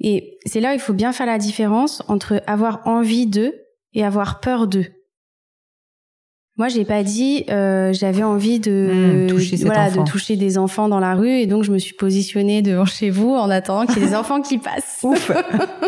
[0.00, 3.54] Et c'est là où il faut bien faire la différence entre avoir envie d'eux
[3.94, 4.86] et avoir peur d'eux.
[6.58, 10.04] Moi, j'ai pas dit euh, j'avais envie de Mmh, toucher voilà enfant.
[10.04, 13.08] de toucher des enfants dans la rue et donc je me suis positionnée devant chez
[13.08, 14.98] vous en attendant qu'il y ait des enfants qui passent.
[15.02, 15.30] Ouf.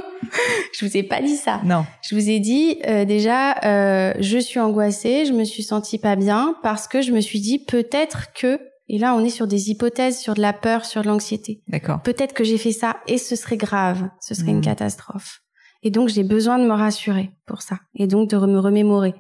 [0.73, 1.61] je vous ai pas dit ça.
[1.65, 1.85] Non.
[2.03, 6.17] Je vous ai dit euh, déjà, euh, je suis angoissée, je me suis sentie pas
[6.17, 9.71] bien parce que je me suis dit peut-être que, et là on est sur des
[9.71, 11.63] hypothèses, sur de la peur, sur de l'anxiété.
[11.69, 12.03] D'accord.
[12.03, 15.41] Peut-être que j'ai fait ça et ce serait grave, ce serait une catastrophe.
[15.83, 19.15] Et donc j'ai besoin de me rassurer pour ça et donc de me remémorer.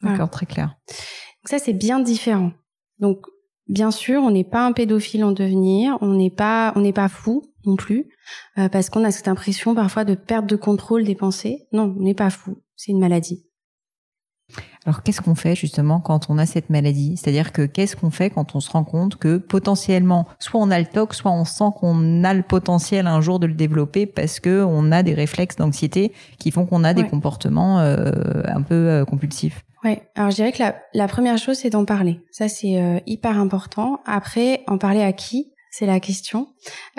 [0.00, 0.16] Voilà.
[0.16, 0.76] D'accord, très clair.
[0.88, 2.52] Donc ça c'est bien différent.
[2.98, 3.26] Donc
[3.68, 7.08] bien sûr, on n'est pas un pédophile en devenir, on n'est pas on n'est pas
[7.08, 8.08] fou non plus
[8.58, 11.66] euh, parce qu'on a cette impression parfois de perte de contrôle des pensées.
[11.72, 13.44] Non, on n'est pas fou, c'est une maladie.
[14.90, 17.16] Alors, qu'est-ce qu'on fait justement quand on a cette maladie?
[17.16, 20.80] C'est-à-dire que qu'est-ce qu'on fait quand on se rend compte que potentiellement, soit on a
[20.80, 24.40] le TOC, soit on sent qu'on a le potentiel un jour de le développer parce
[24.40, 27.08] que on a des réflexes d'anxiété qui font qu'on a des Ouais.
[27.08, 29.64] comportements euh, un peu euh, compulsifs.
[29.84, 32.18] Ouais, alors je dirais que la, la première chose c'est d'en parler.
[32.32, 34.00] Ça c'est euh, hyper important.
[34.06, 35.52] Après, en parler à qui?
[35.70, 36.48] C'est la question.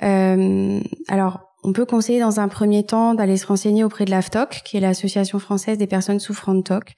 [0.01, 4.77] Alors, on peut conseiller dans un premier temps d'aller se renseigner auprès de l'AFTOC, qui
[4.77, 6.93] est l'Association française des personnes souffrant de TOC.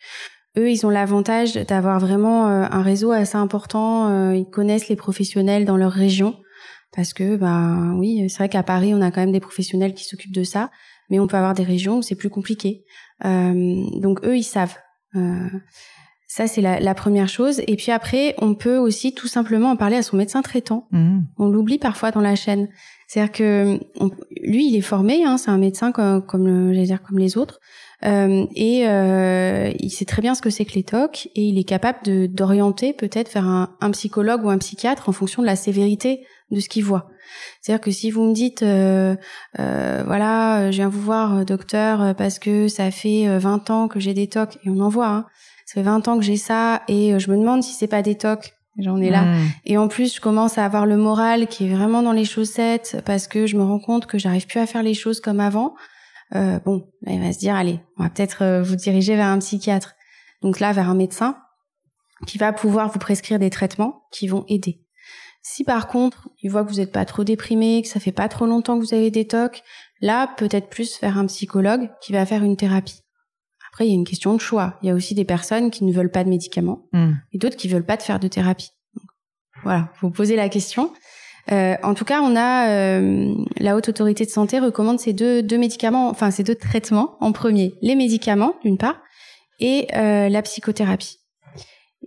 [0.58, 4.32] Eux, ils ont l'avantage d'avoir vraiment un réseau assez important.
[4.34, 6.36] ils connaissent les professionnels dans leur région
[6.96, 10.04] parce que, ben oui, c'est vrai qu'à Paris, on a quand même des professionnels qui
[10.04, 10.70] s'occupent de ça,
[11.10, 12.86] mais on peut avoir des régions où c'est plus compliqué.
[13.24, 14.78] donc eux, ils savent.
[16.36, 17.62] Ça, c'est la, première chose.
[17.68, 20.88] Et puis après, on peut aussi tout simplement en parler à son médecin traitant.
[20.90, 21.20] Mmh.
[21.38, 22.70] On l'oublie parfois dans la chaîne.
[23.08, 23.80] C'est-à-dire que
[24.42, 27.60] lui, il est formé, hein, c'est un médecin comme, comme, dire, comme les autres.
[28.06, 31.58] Euh, et euh, il sait très bien ce que c'est que les TOC et il
[31.58, 35.48] est capable de d'orienter peut-être vers un, un, psychologue ou un psychiatre en fonction de
[35.48, 37.10] la sévérité de ce qu'il voit.
[37.62, 39.16] C'est-à-dire que si vous me dites, euh,
[39.60, 44.14] euh voilà, je viens vous voir, docteur, parce que ça fait 20 ans que j'ai
[44.14, 45.26] des TOC, et on en voit, hein,
[45.66, 48.02] ça fait 20 ans que j'ai ça et euh, je me demande si c'est pas
[48.02, 48.54] des tocs.
[48.80, 49.24] J'en ai là.
[49.24, 49.48] Hmm.
[49.66, 53.04] Et en plus, je commence à avoir le moral qui est vraiment dans les chaussettes
[53.06, 55.76] parce que je me rends compte que j'arrive plus à faire les choses comme avant.
[56.36, 59.40] Euh, bon, il va se dire, allez, on va peut-être euh, vous diriger vers un
[59.40, 59.96] psychiatre.
[60.42, 61.38] Donc là, vers un médecin
[62.28, 64.84] qui va pouvoir vous prescrire des traitements qui vont aider.
[65.42, 68.30] Si par contre, il voit que vous n'êtes pas trop déprimé, que ça fait pas
[68.30, 69.62] trop longtemps que vous avez des tocs,
[70.00, 73.02] là, peut-être plus vers un psychologue qui va faire une thérapie.
[73.70, 74.78] Après, il y a une question de choix.
[74.82, 77.14] Il y a aussi des personnes qui ne veulent pas de médicaments hmm.
[77.34, 78.70] et d'autres qui veulent pas de faire de thérapie.
[78.96, 79.10] Donc,
[79.64, 80.94] voilà, vous posez la question.
[81.52, 85.44] Euh, en tout cas, on a euh, la haute autorité de santé recommande ces deux,
[85.44, 89.02] deux médicaments, enfin ces deux traitements en premier, les médicaments d'une part
[89.60, 91.20] et euh, la psychothérapie.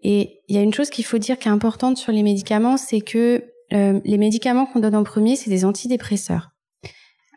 [0.03, 2.77] Et il y a une chose qu'il faut dire qui est importante sur les médicaments,
[2.77, 6.51] c'est que euh, les médicaments qu'on donne en premier, c'est des antidépresseurs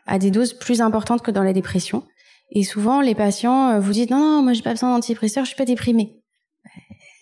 [0.06, 2.04] à des doses plus importantes que dans la dépression.
[2.50, 5.50] Et souvent, les patients euh, vous disent non, non, moi j'ai pas besoin d'antidépresseurs, je
[5.50, 6.16] suis pas déprimé.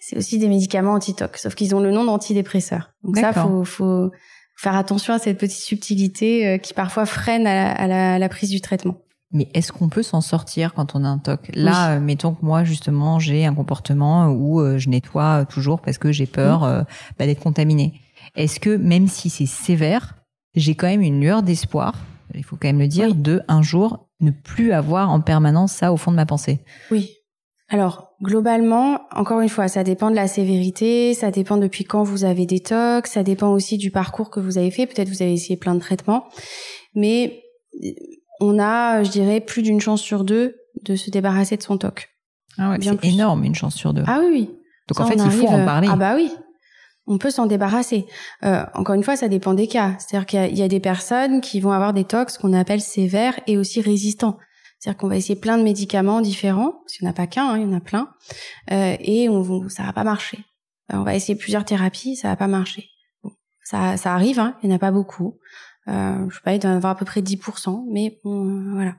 [0.01, 2.93] C'est aussi des médicaments anti-toc, sauf qu'ils ont le nom d'antidépresseurs.
[3.03, 4.11] Donc ça, faut, faut
[4.59, 8.51] faire attention à cette petite subtilité euh, qui parfois freine à la, à la, prise
[8.51, 8.97] du traitement.
[9.31, 11.51] Mais est-ce qu'on peut s'en sortir quand on a un TOC?
[11.55, 16.11] Là, euh, mettons que moi, justement, j'ai un comportement où je nettoie toujours parce que
[16.11, 16.85] j'ai peur mmh.
[17.19, 18.01] bah, d'être contaminée.
[18.35, 20.17] Est-ce que même si c'est sévère,
[20.55, 21.95] j'ai quand même une lueur d'espoir,
[22.35, 25.93] il faut quand même le dire, de un jour ne plus avoir en permanence ça
[25.93, 26.59] au fond de ma pensée?
[26.91, 27.18] Oui.
[27.71, 32.25] Alors, globalement, encore une fois, ça dépend de la sévérité, ça dépend depuis quand vous
[32.25, 34.87] avez des tox, ça dépend aussi du parcours que vous avez fait.
[34.87, 36.27] Peut-être vous avez essayé plein de traitements.
[36.95, 37.43] Mais
[38.41, 42.09] on a, je dirais, plus d'une chance sur deux de se débarrasser de son toc.
[42.57, 44.05] Ah ouais, c'est énorme, une chance sur deux.
[44.07, 44.51] Ah oui, oui.
[44.89, 45.89] Donc en fait, il faut en parler.
[45.91, 46.33] Ah bah oui,
[47.07, 48.07] on peut s'en débarrasser.
[48.45, 49.97] Euh, encore une fois, ça dépend des cas.
[49.99, 53.57] C'est-à-dire qu'il y, a des personnes qui vont avoir des tox qu'on appelle sévères et
[53.59, 54.39] aussi résistants.
[54.79, 57.51] C'est-à-dire qu'on va essayer plein de médicaments différents, parce qu'il n'y en a pas qu'un,
[57.51, 58.11] hein, il y en a plein,
[58.71, 60.39] euh, et on, ça va pas marcher.
[60.93, 62.89] Euh, on va essayer plusieurs thérapies, ça va pas marcher.
[63.65, 65.39] ça, ça arrive, hein, il n'y en a pas beaucoup.
[65.89, 68.73] Euh, je sais pas, il doit y en avoir à peu près 10%, mais bon,
[68.75, 68.95] voilà.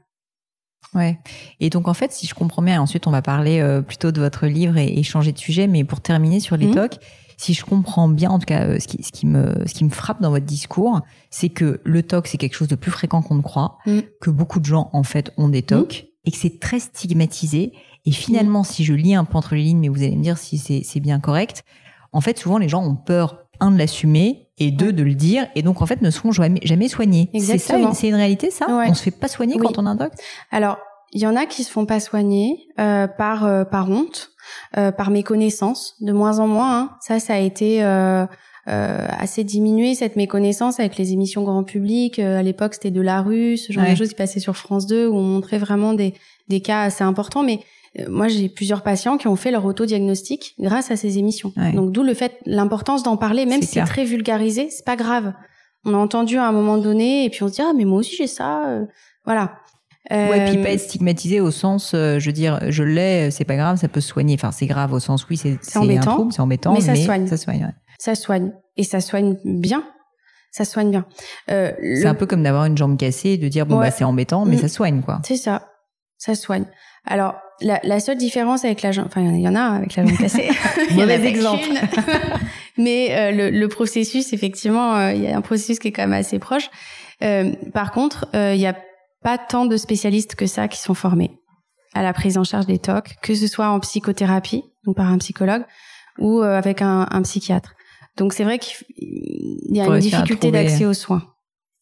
[0.94, 1.20] Ouais.
[1.60, 4.48] Et donc en fait, si je comprends bien, ensuite on va parler plutôt de votre
[4.48, 6.76] livre et, changer de sujet, mais pour terminer sur les mmh.
[6.76, 7.00] tocs,
[7.40, 9.86] si je comprends bien, en tout cas, euh, ce qui, ce qui me, ce qui
[9.86, 11.00] me frappe dans votre discours,
[11.30, 14.00] c'est que le TOC, c'est quelque chose de plus fréquent qu'on ne croit, mm.
[14.20, 16.28] que beaucoup de gens, en fait, ont des TOC, mm.
[16.28, 17.72] et que c'est très stigmatisé.
[18.06, 20.38] Et finalement, si je lis un peu entre les lignes, mais vous allez me dire
[20.38, 21.64] si c'est bien correct,
[22.12, 25.48] en fait, souvent, les gens ont peur, un, de l'assumer, et deux, de le dire,
[25.56, 27.30] et donc, en fait, ne seront jamais, jamais soignés.
[27.40, 28.66] C'est ça, c'est une réalité, ça?
[28.70, 30.12] On se fait pas soigner quand on a un TOC?
[30.52, 30.78] Alors,
[31.12, 34.32] il y en a qui se font pas soigner euh, par euh, par honte,
[34.78, 36.80] euh, par méconnaissance, de moins en moins.
[36.80, 36.90] Hein.
[37.02, 38.26] Ça, ça a été euh,
[38.68, 42.20] euh, assez diminué cette méconnaissance avec les émissions grand public.
[42.20, 45.08] à l'époque, c'était de la rue, ce genre de choses qui passaient sur France 2
[45.08, 46.14] où on montrait vraiment des
[46.48, 47.44] des cas assez importants.
[47.44, 47.60] Mais
[48.08, 51.54] moi, j'ai plusieurs patients qui ont fait leur autodiagnostic grâce à ces émissions.
[51.74, 55.34] Donc, d'où le fait, l'importance d'en parler, même si c'est très vulgarisé, c'est pas grave.
[55.86, 58.00] On a entendu à un moment donné, et puis on se dit ah mais moi
[58.00, 58.82] aussi j'ai ça.
[59.26, 59.60] Voilà.
[60.12, 63.56] Ouais, puis pas être stigmatisé au sens, euh, je veux dire, je l'ai, c'est pas
[63.56, 64.36] grave, ça peut se soigner.
[64.36, 67.28] Enfin, c'est grave au sens, oui, c'est embêtant, c'est embêtant, mais ça soigne.
[67.28, 67.74] Ça soigne, ouais.
[68.00, 68.52] Ça soigne.
[68.78, 69.84] Et ça soigne bien.
[70.52, 71.06] Ça soigne bien.
[71.52, 74.04] Euh, c'est un peu comme d'avoir une jambe cassée et de dire, bon, bah, c'est
[74.04, 74.62] embêtant, mais mm.
[74.62, 75.22] ça soigne, quoi.
[75.24, 75.70] C'est ça.
[76.18, 76.66] Ça soigne.
[77.06, 80.06] Alors, la, la, seule différence avec la jambe, enfin, il y en a avec la
[80.06, 80.50] jambe cassée.
[80.90, 81.70] il y a des exemples.
[82.78, 86.04] mais euh, le, le, processus, effectivement, euh, il y a un processus qui est quand
[86.04, 86.70] même assez proche.
[87.22, 88.76] Euh, par contre, il y a
[89.22, 91.40] pas tant de spécialistes que ça qui sont formés
[91.94, 95.18] à la prise en charge des TOC, que ce soit en psychothérapie, donc par un
[95.18, 95.64] psychologue,
[96.20, 97.74] ou euh, avec un, un, psychiatre.
[98.18, 98.76] Donc c'est vrai qu'il
[99.70, 101.24] y a une difficulté d'accès aux soins.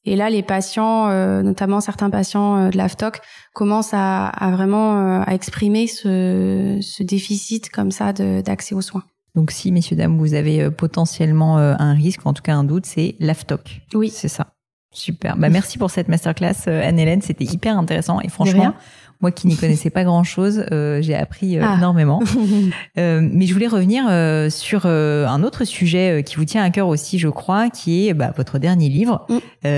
[0.05, 3.19] Et là, les patients, euh, notamment certains patients euh, de l'AFTOC,
[3.53, 9.03] commencent à, à vraiment à exprimer ce, ce, déficit comme ça d'accès aux soins.
[9.35, 13.15] Donc si, messieurs, dames, vous avez potentiellement un risque, en tout cas un doute, c'est
[13.19, 13.81] l'AFTOC.
[13.93, 14.09] Oui.
[14.09, 14.56] C'est ça.
[14.97, 15.37] Super.
[15.37, 17.21] Bah, merci pour cette masterclass, euh, Anne-Hélène.
[17.21, 18.73] C'était hyper intéressant et franchement,
[19.21, 21.75] Moi qui n'y connaissais pas grand-chose, euh, j'ai appris ah.
[21.77, 22.21] énormément.
[22.95, 24.05] mais je voulais revenir
[24.51, 28.33] sur un autre sujet qui vous tient à cœur aussi, je crois, qui est bah,
[28.35, 29.37] votre dernier livre, mm.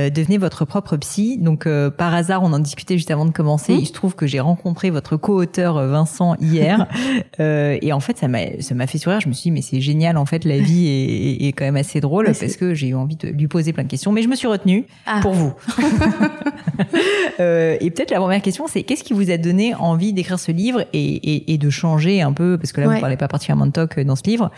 [0.09, 1.37] Devenez votre propre psy.
[1.39, 1.67] Donc
[1.97, 3.73] par hasard, on en discutait juste avant de commencer.
[3.73, 3.79] Mm.
[3.79, 6.87] Il se trouve que j'ai rencontré votre co-auteur Vincent hier,
[7.39, 9.19] et en fait ça m'a ça m'a fait sourire.
[9.19, 11.75] Je me suis dit mais c'est génial en fait, la vie est, est, quand même
[11.75, 14.27] assez drôle parce que j'ai eu envie de lui poser plein de questions, mais je
[14.27, 15.19] me suis retenue ah.
[15.21, 15.53] pour vous.
[17.39, 20.51] euh, et peut-être la première question, c'est qu'est-ce qui vous a donné envie d'écrire ce
[20.51, 23.27] livre et, et, et, de changer un peu, parce que là, vous ne parlez pas
[23.27, 24.51] particulièrement de TOC dans ce livre.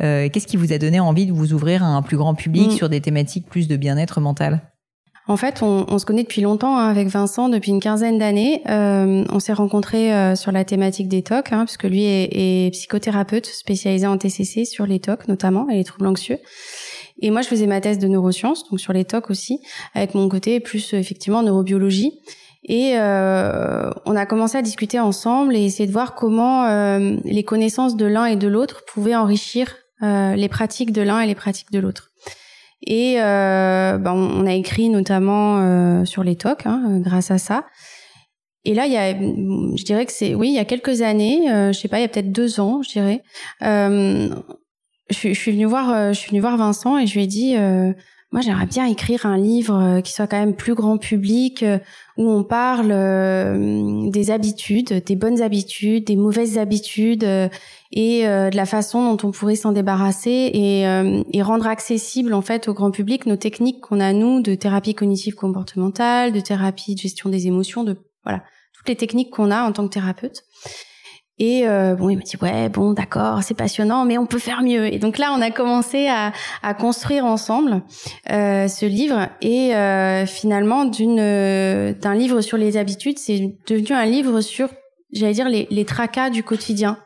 [0.00, 2.68] Euh, qu'est-ce qui vous a donné envie de vous ouvrir à un plus grand public
[2.68, 2.72] mm.
[2.72, 4.62] sur des thématiques plus de bien-être mental?
[5.28, 8.62] En fait, on, on, se connaît depuis longtemps hein, avec Vincent, depuis une quinzaine d'années.
[8.68, 12.70] Euh, on s'est rencontrés euh, sur la thématique des TOC, hein, puisque lui est, est,
[12.70, 16.38] psychothérapeute spécialisé en TCC sur les TOC notamment et les troubles anxieux.
[17.20, 19.60] Et moi, je faisais ma thèse de neurosciences, donc sur les TOC aussi,
[19.94, 22.20] avec mon côté plus effectivement neurobiologie.
[22.68, 27.42] Et euh, on a commencé à discuter ensemble et essayer de voir comment euh, les
[27.42, 31.34] connaissances de l'un et de l'autre pouvaient enrichir euh, les pratiques de l'un et les
[31.34, 32.10] pratiques de l'autre.
[32.86, 37.66] Et euh, ben, on a écrit notamment euh, sur les TOC hein, grâce à ça.
[38.64, 41.50] Et là, il y a, je dirais que c'est, oui, il y a quelques années,
[41.50, 43.22] euh, je sais pas, il y a peut-être deux ans, je dirais,
[43.62, 44.28] je,
[45.10, 47.56] je, suis venue voir, je suis venue voir Vincent et je lui ai dit,
[48.30, 51.64] moi j'aimerais bien écrire un livre euh, qui soit quand même plus grand public,
[52.16, 52.88] où on parle
[54.10, 59.54] des habitudes, des bonnes habitudes, des mauvaises habitudes et de la façon dont on pourrait
[59.54, 60.82] s'en débarrasser et,
[61.32, 64.94] et, rendre accessible en fait au grand public nos techniques qu'on a nous de thérapie
[64.94, 68.42] cognitive comportementale, de thérapie de gestion des émotions, de voilà
[68.78, 70.44] toutes les techniques qu'on a en tant que thérapeute.
[71.40, 74.62] Et euh, bon, il m'a dit ouais, bon, d'accord, c'est passionnant, mais on peut faire
[74.62, 74.92] mieux.
[74.92, 76.32] Et donc là, on a commencé à,
[76.62, 77.82] à construire ensemble
[78.30, 79.28] euh, ce livre.
[79.40, 84.68] Et euh, finalement, d'une euh, d'un livre sur les habitudes, c'est devenu un livre sur,
[85.12, 86.98] j'allais dire, les, les tracas du quotidien.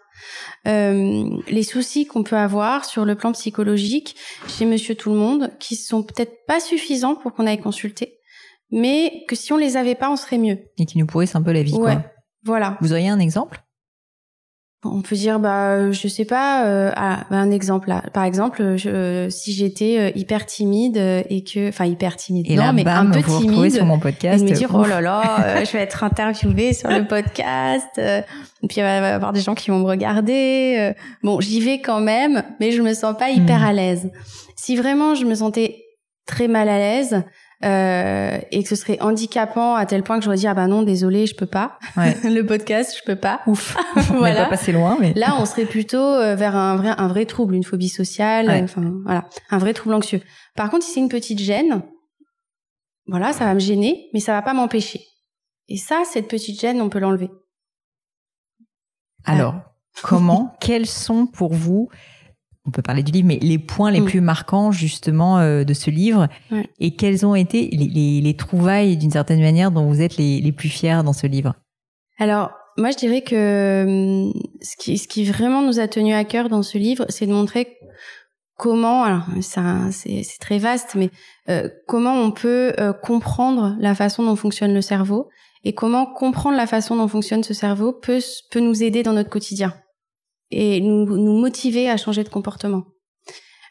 [0.68, 4.14] Euh, les soucis qu'on peut avoir sur le plan psychologique
[4.46, 8.18] chez Monsieur Tout le Monde, qui sont peut-être pas suffisants pour qu'on aille consulter,
[8.70, 10.58] mais que si on les avait pas, on serait mieux.
[10.78, 11.74] Et qui nous pourrissent un peu la vie.
[11.74, 12.04] Ouais, quoi.
[12.44, 12.78] voilà.
[12.80, 13.60] Vous auriez un exemple?
[14.84, 18.02] On peut dire, bah, je sais pas, euh, ah, bah, un exemple là.
[18.12, 22.72] Par exemple, je, si j'étais euh, hyper timide et que, enfin hyper timide, et non,
[22.72, 25.72] mais un peu timide, sur mon podcast, et me dire, oh là là, euh, je
[25.72, 29.70] vais être interviewée sur le podcast, et puis il va y avoir des gens qui
[29.70, 30.92] vont me regarder.
[31.22, 33.64] bon, j'y vais quand même, mais je me sens pas hyper hmm.
[33.64, 34.10] à l'aise.
[34.56, 35.84] Si vraiment je me sentais
[36.26, 37.22] très mal à l'aise,
[37.64, 40.82] euh, et que ce serait handicapant à tel point que j'aurais dit ah bah non
[40.82, 41.78] désolé je peux pas.
[41.96, 42.16] Ouais.
[42.24, 43.40] le podcast je peux pas.
[43.46, 43.76] Ouf.
[44.10, 44.44] On voilà.
[44.44, 47.54] pas passé loin mais là on serait plutôt euh, vers un vrai un vrai trouble
[47.54, 49.28] une phobie sociale enfin voilà.
[49.50, 50.20] Un vrai trouble anxieux.
[50.56, 51.82] Par contre si c'est une petite gêne
[53.06, 55.00] voilà ça va me gêner mais ça va pas m'empêcher.
[55.68, 57.30] Et ça cette petite gêne on peut l'enlever.
[59.24, 59.54] Alors
[60.02, 61.88] comment quels sont pour vous
[62.66, 64.06] on peut parler du livre, mais les points les mm.
[64.06, 66.28] plus marquants justement euh, de ce livre
[66.78, 71.02] et quelles ont été les, trouvailles d'une certaine manière dont vous êtes les, plus fiers
[71.04, 71.54] dans ce livre?
[72.18, 76.24] Alors, moi je dirais que hum, ce qui, ce qui vraiment nous a tenu à
[76.24, 77.78] cœur dans ce livre, c'est de montrer
[78.56, 79.24] comment, alors
[79.90, 81.10] c'est très vaste, mais
[81.48, 85.28] euh, comment on peut euh, comprendre la façon dont fonctionne le cerveau
[85.64, 89.30] et comment comprendre la façon dont fonctionne ce cerveau peut, peut nous aider dans notre
[89.30, 89.74] quotidien
[90.52, 92.84] et nous, nous motiver à changer de comportement.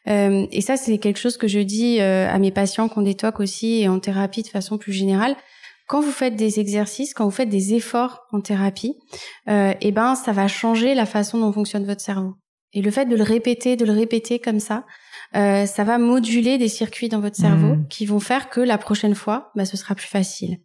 [0.08, 3.40] Euh, et ça, c'est quelque chose que je dis euh, à mes patients qu'on détoque
[3.40, 5.36] aussi et en thérapie de façon plus générale.
[5.88, 8.96] Quand vous faites des exercices, quand vous faites des efforts en thérapie,
[9.50, 12.36] euh, eh ben, ça va changer la façon dont fonctionne votre cerveau.
[12.74, 14.86] Et le fait de le répéter, de le répéter comme ça,
[15.36, 17.88] euh, ça va moduler des circuits dans votre cerveau mmh.
[17.90, 20.60] qui vont faire que la prochaine fois, bah, ce sera plus facile.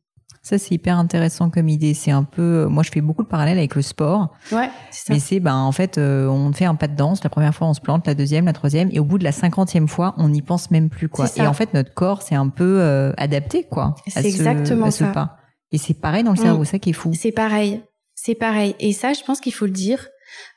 [0.47, 1.92] Ça, c'est hyper intéressant comme idée.
[1.92, 4.32] C'est un peu, moi, je fais beaucoup de parallèles avec le sport.
[4.53, 5.12] Ouais, ça.
[5.12, 7.24] Mais c'est, ben, en fait, euh, on fait un pas de danse.
[7.24, 9.32] La première fois, on se plante, la deuxième, la troisième, et au bout de la
[9.32, 11.26] cinquantième fois, on n'y pense même plus, quoi.
[11.34, 13.97] Et en fait, notre corps, c'est un peu euh, adapté, quoi.
[14.07, 15.11] C'est exactement ce ça.
[15.11, 15.36] Pas.
[15.72, 16.66] Et c'est pareil dans le cerveau, mm.
[16.66, 17.11] ça qui est fou.
[17.12, 17.82] C'est pareil.
[18.14, 18.76] C'est pareil.
[18.78, 20.07] Et ça, je pense qu'il faut le dire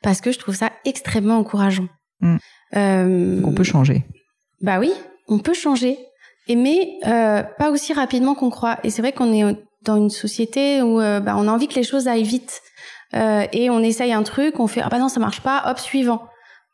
[0.03, 1.87] parce que je trouve ça extrêmement encourageant.
[2.21, 2.35] Mm.
[2.75, 4.05] Euh, on peut changer.
[4.61, 4.91] Bah oui,
[5.27, 5.97] on peut changer.
[6.47, 8.77] Et mais euh, pas aussi rapidement qu'on croit.
[8.83, 11.75] Et c'est vrai qu'on est dans une société où euh, bah, on a envie que
[11.75, 12.61] les choses aillent vite
[13.15, 15.79] euh, et on essaye un truc, on fait ah bah non ça marche pas, hop
[15.79, 16.27] suivant.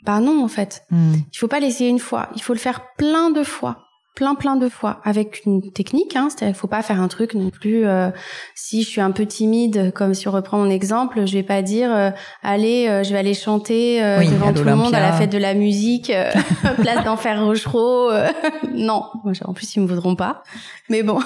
[0.03, 1.15] Bah non en fait, hmm.
[1.33, 3.85] il faut pas l'essayer une fois, il faut le faire plein de fois,
[4.15, 6.15] plein plein de fois avec une technique.
[6.15, 7.85] Hein, c'est-à-dire faut pas faire un truc non plus.
[7.85, 8.09] Euh,
[8.53, 11.61] si je suis un peu timide, comme si on reprend mon exemple, je vais pas
[11.61, 12.11] dire euh,
[12.43, 15.53] allez, euh, je vais aller chanter devant tout le monde à la fête de la
[15.53, 16.11] musique,
[16.81, 18.11] place d'enfer Rochereau.
[18.73, 19.05] non,
[19.45, 20.43] en plus ils me voudront pas.
[20.89, 21.19] Mais bon.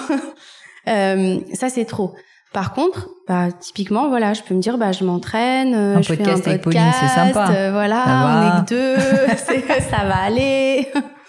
[0.89, 2.13] Euh, ça, c'est trop.
[2.51, 6.13] Par contre, bah typiquement, voilà, je peux me dire, bah je m'entraîne, un je fais
[6.13, 7.51] un podcast, avec Pauline, c'est sympa.
[7.51, 9.01] euh, voilà, Ça on est que deux,
[9.37, 10.87] c'est- ça va aller.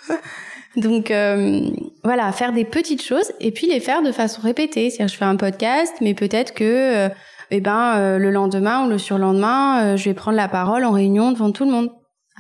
[0.77, 1.61] Donc euh,
[2.05, 4.89] voilà, faire des petites choses et puis les faire de façon répétée.
[4.89, 7.09] C'est-à-dire, je fais un podcast, mais peut-être que, euh,
[7.51, 10.93] eh ben, euh, le lendemain ou le surlendemain, euh, je vais prendre la parole en
[10.93, 11.91] réunion devant tout le monde.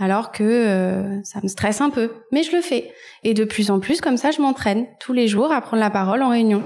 [0.00, 2.90] Alors que euh, ça me stresse un peu, mais je le fais.
[3.24, 5.90] Et de plus en plus, comme ça, je m'entraîne tous les jours à prendre la
[5.90, 6.62] parole en réunion.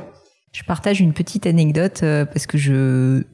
[0.55, 3.25] Je partage une petite anecdote euh, parce que je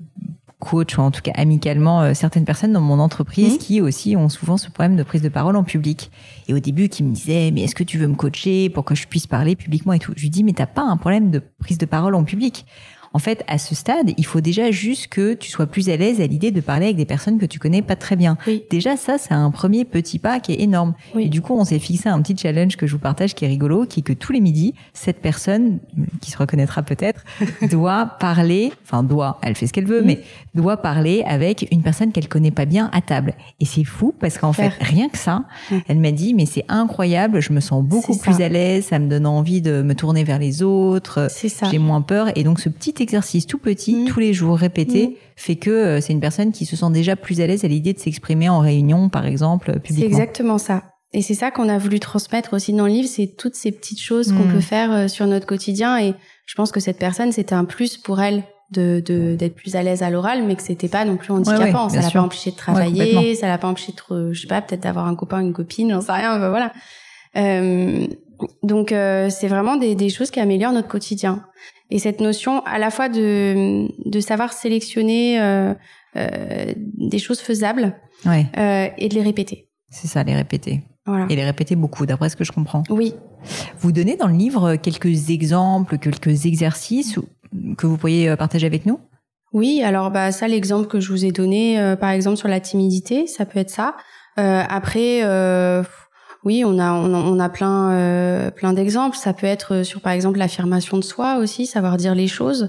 [0.58, 3.58] coach, ou en tout cas amicalement, euh, certaines personnes dans mon entreprise Mhm.
[3.58, 6.10] qui aussi ont souvent ce problème de prise de parole en public.
[6.48, 8.94] Et au début, qui me disaient, mais est-ce que tu veux me coacher pour que
[8.94, 10.12] je puisse parler publiquement et tout?
[10.16, 12.66] Je lui dis, mais t'as pas un problème de prise de parole en public.
[13.12, 16.20] En fait, à ce stade, il faut déjà juste que tu sois plus à l'aise
[16.20, 18.38] à l'idée de parler avec des personnes que tu connais pas très bien.
[18.46, 18.62] Oui.
[18.70, 20.94] Déjà, ça, c'est un premier petit pas qui est énorme.
[21.14, 21.24] Oui.
[21.24, 23.48] Et du coup, on s'est fixé un petit challenge que je vous partage qui est
[23.48, 25.80] rigolo, qui est que tous les midis, cette personne,
[26.20, 27.24] qui se reconnaîtra peut-être,
[27.70, 30.20] doit parler, enfin doit, elle fait ce qu'elle veut, mais
[30.54, 33.34] doit parler avec une personne qu'elle connaît pas bien à table.
[33.58, 35.80] Et c'est fou parce qu'en fait, rien que ça, Mhm.
[35.88, 38.44] elle m'a dit, mais c'est incroyable, je me sens beaucoup plus ça.
[38.44, 41.66] à l'aise, ça me donne envie de me tourner vers les autres, C'est ça.
[41.70, 42.28] j'ai moins peur.
[42.36, 44.06] Et donc, ce petit exercice tout petit, Mhm.
[44.06, 45.14] tous les jours répété, Mhm.
[45.36, 47.92] fait que euh, c'est une personne qui se sent déjà plus à l'aise à l'idée
[47.92, 50.08] de s'exprimer en réunion, par exemple, euh, C'est publiquement.
[50.10, 50.84] exactement ça.
[51.12, 54.00] Et c'est ça qu'on a voulu transmettre aussi dans le livre, c'est toutes ces petites
[54.00, 54.52] choses qu'on Mm.
[54.52, 55.98] peut faire euh, sur notre quotidien.
[55.98, 56.14] Et
[56.46, 59.00] je pense que cette personne, c'était un plus pour elle de
[59.36, 61.86] d'être plus à l'aise à l'oral, mais que c'était pas non plus handicapant.
[61.88, 64.46] ouais, ça bien l'a pas empêché de travailler, ça l'a pas empêché de, je sais
[64.46, 66.72] pas, peut-être d'avoir un copain, une copine, j'en sais rien, ben voilà.
[67.36, 68.06] Euh,
[68.62, 71.42] donc euh, c'est vraiment des, des choses qui améliorent notre quotidien.
[71.90, 75.74] Et cette notion à la fois de, de savoir sélectionner euh,
[76.16, 77.94] euh, des choses faisables
[78.26, 79.68] Ouais, euh, et de les répéter.
[79.88, 80.82] c'est ça, les répéter.
[81.06, 81.26] Voilà.
[81.30, 82.82] Et les répéter beaucoup, d'après ce que je comprends.
[82.90, 83.14] Oui,
[83.80, 87.18] Vous donnez dans le livre quelques exemples, quelques exercices
[87.78, 89.00] que vous pourriez euh, partager avec nous?
[89.52, 89.82] Oui.
[89.82, 93.26] Alors bah ça, l'exemple que je vous ai donné, euh, par exemple sur la timidité,
[93.26, 93.96] ça peut être ça.
[94.38, 95.82] Euh, après, euh,
[96.44, 99.16] oui, on a on a, on a plein euh, plein d'exemples.
[99.16, 102.68] Ça peut être sur par exemple l'affirmation de soi aussi, savoir dire les choses.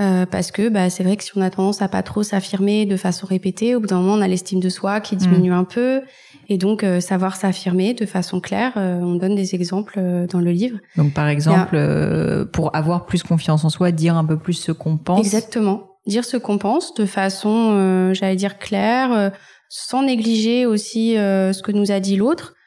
[0.00, 2.86] Euh, parce que bah, c'est vrai que si on a tendance à pas trop s'affirmer
[2.86, 5.64] de façon répétée, au bout d'un moment on a l'estime de soi qui diminue un
[5.64, 6.02] peu,
[6.48, 8.74] et donc euh, savoir s'affirmer de façon claire.
[8.76, 10.78] euh, on donne des exemples euh, dans le livre.
[10.96, 14.70] Donc, par exemple, euh, pour avoir plus confiance en soi, dire un peu plus ce
[14.70, 15.18] qu'on pense.
[15.18, 15.88] Exactement.
[16.06, 19.30] Dire ce qu'on pense de façon, euh, j'allais dire claire, euh,
[19.68, 22.57] sans négliger aussi euh, ce que nous a dit l'autre, euh,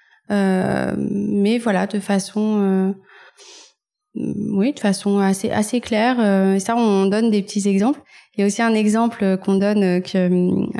[0.97, 2.91] mais voilà, de façon, euh,
[4.15, 6.17] oui, de façon assez assez claire.
[6.19, 8.01] euh, et ça, on donne des petits exemples.
[8.37, 10.29] Il y a aussi un exemple qu'on donne euh, que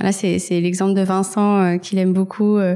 [0.01, 2.57] là, c'est c'est l'exemple de Vincent euh, qu'il aime beaucoup.
[2.57, 2.75] euh,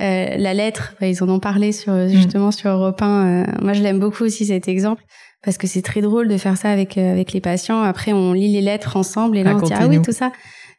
[0.00, 3.06] euh, la lettre, ils en ont parlé sur justement sur Europe 1.
[3.06, 5.02] euh, moi, je l'aime beaucoup aussi cet exemple
[5.42, 7.80] parce que c'est très drôle de faire ça avec euh, avec les patients.
[7.82, 10.32] Après, on lit les lettres ensemble et là, on dit ah oui tout ça.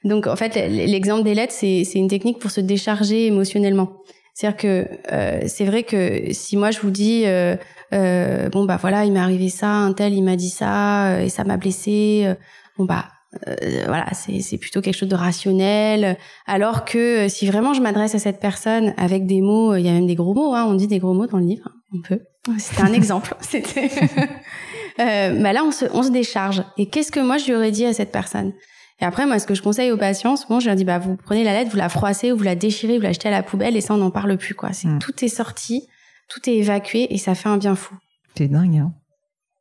[0.04, 3.90] Donc en fait, l'exemple des lettres, c'est c'est une technique pour se décharger émotionnellement.
[4.38, 7.56] C'est-à-dire que euh, c'est vrai que si moi je vous dis euh,
[7.92, 11.22] euh, bon bah voilà, il m'est arrivé ça, un tel il m'a dit ça euh,
[11.22, 12.22] et ça m'a blessé.
[12.28, 12.36] euh,
[12.78, 13.06] bon bah
[13.48, 13.56] euh,
[13.88, 16.18] voilà, c'est c'est plutôt quelque chose de rationnel.
[16.46, 19.94] Alors que si vraiment je m'adresse à cette personne avec des mots, il y a
[19.94, 22.02] même des gros mots, hein, on dit des gros mots dans le livre, hein, on
[22.08, 22.20] peut.
[22.60, 23.34] C'était un exemple.
[23.42, 23.90] C'était.
[25.00, 26.64] euh, bah là, on se, on se décharge.
[26.78, 28.54] Et qu'est-ce que moi je lui aurais dit à cette personne?
[29.00, 31.18] Et après, moi, ce que je conseille aux patients, souvent, je leur dis, bah, vous
[31.18, 33.44] prenez la lettre, vous la froissez, ou vous la déchirez, vous la jetez à la
[33.44, 34.74] poubelle, et ça, on n'en parle plus, quoi.
[34.74, 35.00] C'est Mm.
[35.00, 35.88] tout est sorti,
[36.30, 37.94] tout est évacué, et ça fait un bien fou.
[38.36, 38.94] C'est dingue, hein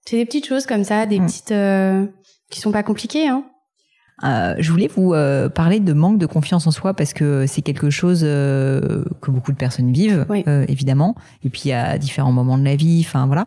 [0.06, 1.26] C'est des petites choses comme ça, des Mm.
[1.26, 2.06] petites euh,
[2.50, 3.44] qui sont pas compliquées, hein.
[4.24, 7.60] Euh, je voulais vous euh, parler de manque de confiance en soi parce que c'est
[7.60, 10.42] quelque chose euh, que beaucoup de personnes vivent, Oui.
[10.48, 11.14] euh, évidemment.
[11.44, 13.44] Et puis à différents moments de la vie, enfin voilà.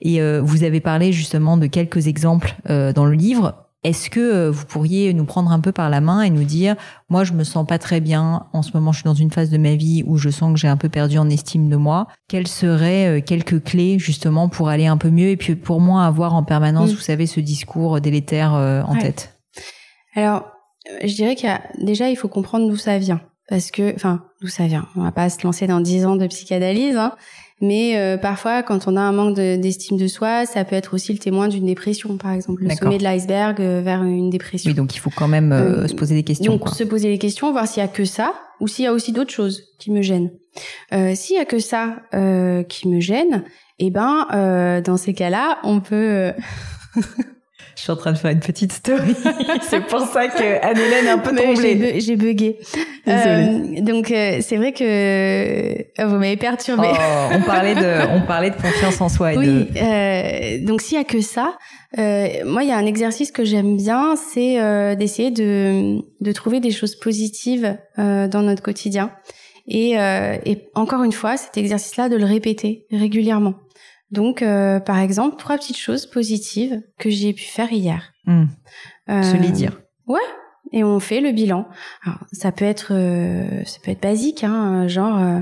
[0.00, 3.65] Et euh, vous avez parlé justement de quelques exemples euh, dans le livre.
[3.84, 6.74] Est-ce que euh, vous pourriez nous prendre un peu par la main et nous dire,
[7.08, 9.48] moi je me sens pas très bien, en ce moment je suis dans une phase
[9.50, 12.08] de ma vie où je sens que j'ai un peu perdu en estime de moi.
[12.28, 16.04] Quelles seraient euh, quelques clés justement pour aller un peu mieux et puis pour moi
[16.04, 16.94] avoir en permanence, Mm.
[16.94, 19.02] vous savez, ce discours délétère euh, en Ouais.
[19.02, 19.38] tête?
[20.14, 20.46] Alors,
[21.04, 23.20] je dirais qu'il y a déjà, il faut comprendre d'où ça vient.
[23.48, 24.88] Parce que, enfin, d'où ça vient.
[24.96, 27.12] On va pas se lancer dans 10 ans de psychanalyse, hein.
[27.62, 30.92] Mais euh, parfois, quand on a un manque de- d'estime de, soi, ça peut être
[30.92, 34.70] aussi le témoin d'une dépression, par exemple, le sommet de l'iceberg euh, vers une dépression.
[34.70, 36.52] Oui, donc il faut quand même euh, Euh, se poser des questions.
[36.52, 36.72] Donc quoi.
[36.72, 39.12] se poser les questions, voir s'il y a que ça ou s'il y a aussi
[39.12, 40.30] d'autres choses qui me gênent.
[40.92, 43.44] Euh, s'il y a que ça euh, qui me gêne,
[43.78, 46.32] eh ben euh, dans ces cas-là, on peut.
[47.76, 49.14] euh, Je suis en train de faire une petite story.
[49.62, 52.00] c'est pour ça que Anne-Hélène est un peu tremblée.
[52.00, 52.58] J'ai bugué.
[53.08, 56.88] Euh, donc euh, c'est vrai que oh, vous m'avez perturbée.
[56.90, 59.34] Oh, on parlait de, on parlait de confiance en soi.
[59.34, 59.68] Et oui.
[59.76, 61.56] Euh, donc s'il y a que ça,
[61.98, 66.32] euh, moi il y a un exercice que j'aime bien, c'est euh, d'essayer de de
[66.32, 69.12] trouver des choses positives dans notre quotidien.
[69.68, 73.54] Et, et encore une fois, cet exercice-là, de le répéter régulièrement.
[74.10, 78.12] Donc, euh, par exemple, trois petites choses positives que j'ai pu faire hier.
[78.26, 78.44] Mmh.
[79.10, 79.80] Euh, Se les dire.
[80.06, 80.18] Ouais.
[80.72, 81.66] Et on fait le bilan.
[82.04, 85.40] Alors, ça peut être, euh, ça peut être basique, hein, genre, euh,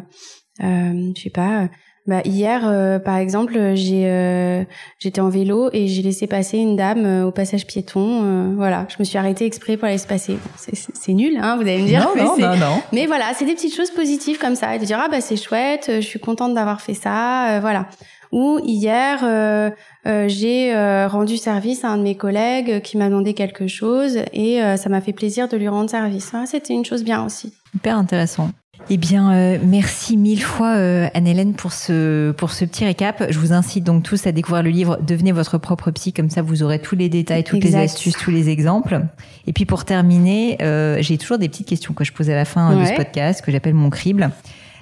[0.62, 1.68] euh je sais pas.
[2.06, 4.66] Bah, hier, par exemple, j'ai,
[4.98, 8.54] j'étais en vélo et j'ai laissé passer une dame au passage piéton.
[8.56, 10.38] voilà, je me suis arrêtée exprès pour la laisser passer.
[10.56, 12.00] c'est, nul, hein, vous allez me dire.
[12.00, 12.82] Non, mais non, non, non.
[12.92, 15.38] Mais voilà, c'est des petites choses positives comme ça et de dire ah bah c'est
[15.38, 17.58] chouette, je suis contente d'avoir fait ça.
[17.62, 17.88] voilà.
[18.34, 19.70] Ou hier, euh,
[20.08, 24.18] euh, j'ai euh, rendu service à un de mes collègues qui m'a demandé quelque chose
[24.32, 26.32] et ça m'a fait plaisir de lui rendre service.
[26.34, 27.52] Ah, c'était une chose bien aussi.
[27.76, 28.50] Hyper intéressant.
[28.90, 30.72] Eh bien, merci mille fois
[31.14, 33.24] Anne-Hélène pour ce pour ce petit récap.
[33.30, 36.42] Je vous incite donc tous à découvrir le livre Devenez votre propre psy, comme ça
[36.42, 39.00] vous aurez tous les détails, toutes les astuces, tous les exemples.
[39.46, 40.58] Et puis pour terminer,
[40.98, 43.52] j'ai toujours des petites questions que je pose à la fin de ce podcast que
[43.52, 44.32] j'appelle mon crible.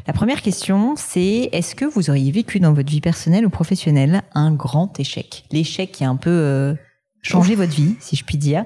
[0.07, 4.23] La première question, c'est est-ce que vous auriez vécu dans votre vie personnelle ou professionnelle
[4.35, 5.45] un grand échec?
[5.53, 6.75] L'échec qui a un peu euh,
[7.23, 8.65] changé votre vie, si je puis dire.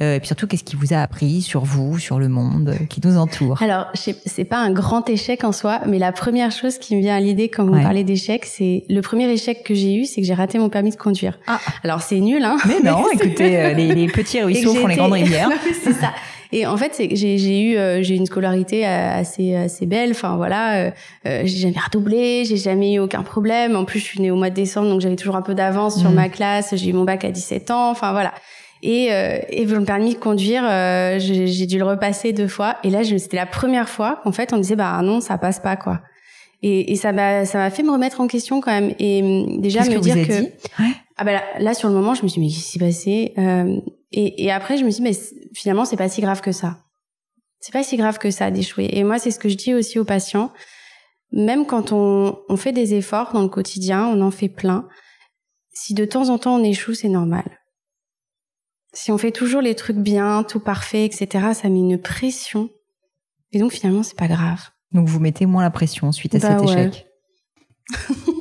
[0.00, 2.84] Euh, et puis surtout, qu'est-ce qui vous a appris sur vous, sur le monde euh,
[2.86, 3.62] qui nous entoure?
[3.62, 7.14] Alors, c'est pas un grand échec en soi, mais la première chose qui me vient
[7.14, 10.26] à l'idée quand vous parlez d'échec, c'est le premier échec que j'ai eu, c'est que
[10.26, 11.38] j'ai raté mon permis de conduire.
[11.46, 11.60] Ah.
[11.84, 15.50] Alors c'est nul, hein Mais non, écoutez, les, les, petits ruisseaux font les grandes rivières.
[15.84, 16.12] c'est ça.
[16.54, 20.10] Et en fait, j'ai eu euh, j'ai une scolarité euh, assez assez belle.
[20.10, 20.90] Enfin voilà, euh,
[21.24, 23.74] j'ai jamais redoublé, j'ai jamais eu aucun problème.
[23.74, 25.98] En plus, je suis née au mois de décembre, donc j'avais toujours un peu d'avance
[25.98, 26.14] sur mmh.
[26.14, 26.74] ma classe.
[26.76, 27.90] J'ai eu mon bac à 17 ans.
[27.90, 28.34] Enfin voilà.
[28.84, 29.10] Et,
[29.50, 30.64] et le permis de conduire,
[31.20, 32.78] j'ai dû le repasser deux fois.
[32.82, 35.76] Et là, c'était la première fois qu'en fait, on disait bah non, ça passe pas
[35.76, 36.00] quoi.
[36.64, 38.92] Et, et ça m'a ça m'a fait me remettre en question quand même.
[38.98, 40.48] Et hum, déjà me dire que
[41.16, 42.78] ah bah là, là, sur le moment, je me suis dit mais qu'est-ce qui s'est
[42.78, 43.34] passé?
[43.38, 43.76] Euh,
[44.12, 45.18] et, et, après, je me suis dit mais
[45.54, 46.78] finalement, c'est pas si grave que ça.
[47.60, 48.88] C'est pas si grave que ça d'échouer.
[48.92, 50.52] Et moi, c'est ce que je dis aussi aux patients.
[51.30, 54.88] Même quand on, on fait des efforts dans le quotidien, on en fait plein.
[55.72, 57.44] Si de temps en temps on échoue, c'est normal.
[58.92, 62.68] Si on fait toujours les trucs bien, tout parfait, etc., ça met une pression.
[63.52, 64.60] Et donc finalement, c'est pas grave.
[64.92, 67.06] Donc vous mettez moins la pression suite à bah cet échec.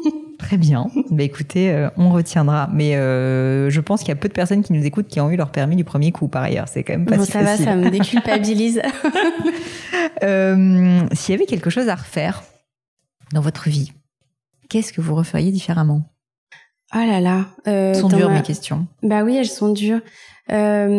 [0.52, 0.92] Très bien.
[1.12, 2.70] Bah écoutez, euh, on retiendra.
[2.74, 5.32] Mais euh, je pense qu'il y a peu de personnes qui nous écoutent qui ont
[5.32, 6.28] eu leur permis du premier coup.
[6.28, 8.82] Par ailleurs, c'est quand même pas bon, ça va, ça me déculpabilise.
[10.24, 12.44] euh, S'il y avait quelque chose à refaire
[13.32, 13.94] dans votre vie,
[14.68, 16.12] qu'est-ce que vous referiez différemment?
[16.94, 17.46] Oh là là.
[17.64, 18.88] Elles sont dures mes questions.
[19.04, 20.02] Bah oui, elles sont dures.
[20.50, 20.90] Alors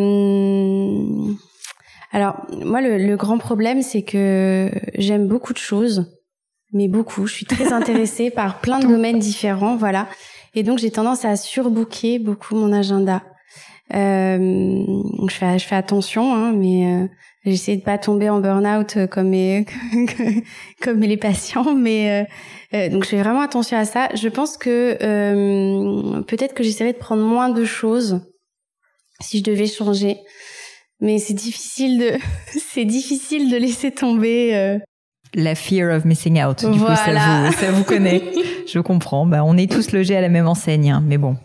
[2.65, 6.11] moi, le, le grand problème, c'est que j'aime beaucoup de choses
[6.73, 7.27] mais beaucoup.
[7.27, 10.09] Je suis très intéressée par plein de domaines différents, voilà.
[10.55, 13.23] Et donc j'ai tendance à surbooker beaucoup mon agenda.
[13.95, 14.85] Euh,
[15.29, 17.07] je fais je fais attention, hein, mais euh,
[17.45, 19.67] j'essaie de pas tomber en burn-out euh, comme mes
[20.83, 22.27] comme les patients, mais
[22.75, 24.09] euh, euh, donc je fais vraiment attention à ça.
[24.15, 24.97] Je pense que
[26.23, 28.21] peut-être que j'essaierai de prendre moins de choses
[29.21, 30.17] si je devais changer
[31.01, 32.13] mais c'est difficile de
[32.73, 34.79] c'est difficile de laisser tomber
[35.35, 36.65] la fear of missing out.
[36.65, 38.23] Du coup, ça vous, ça vous connaît.
[38.67, 39.27] je comprends.
[39.27, 41.03] Bah, on est tous logés à la même enseigne, hein.
[41.07, 41.37] mais bon.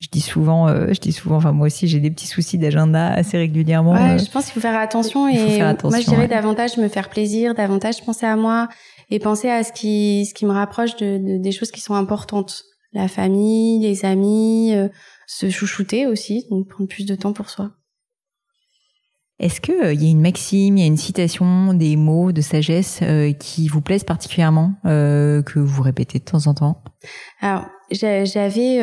[0.00, 3.08] Je dis souvent, euh, je dis souvent, enfin moi aussi j'ai des petits soucis d'agenda
[3.14, 3.94] assez régulièrement.
[3.94, 4.18] Ouais, euh.
[4.18, 7.08] je pense qu'il faut faire attention et faire attention, moi je dirais davantage me faire
[7.08, 8.68] plaisir, davantage penser à moi
[9.08, 12.64] et penser à ce qui, ce qui me rapproche de, des choses qui sont importantes,
[12.92, 14.88] la famille, les amis, euh,
[15.26, 17.70] se chouchouter aussi, donc prendre plus de temps pour soi.
[19.38, 22.40] Est-ce qu'il euh, y a une maxime, il y a une citation, des mots de
[22.40, 26.82] sagesse euh, qui vous plaisent particulièrement, euh, que vous répétez de temps en temps?
[27.40, 28.78] Alors, j'avais,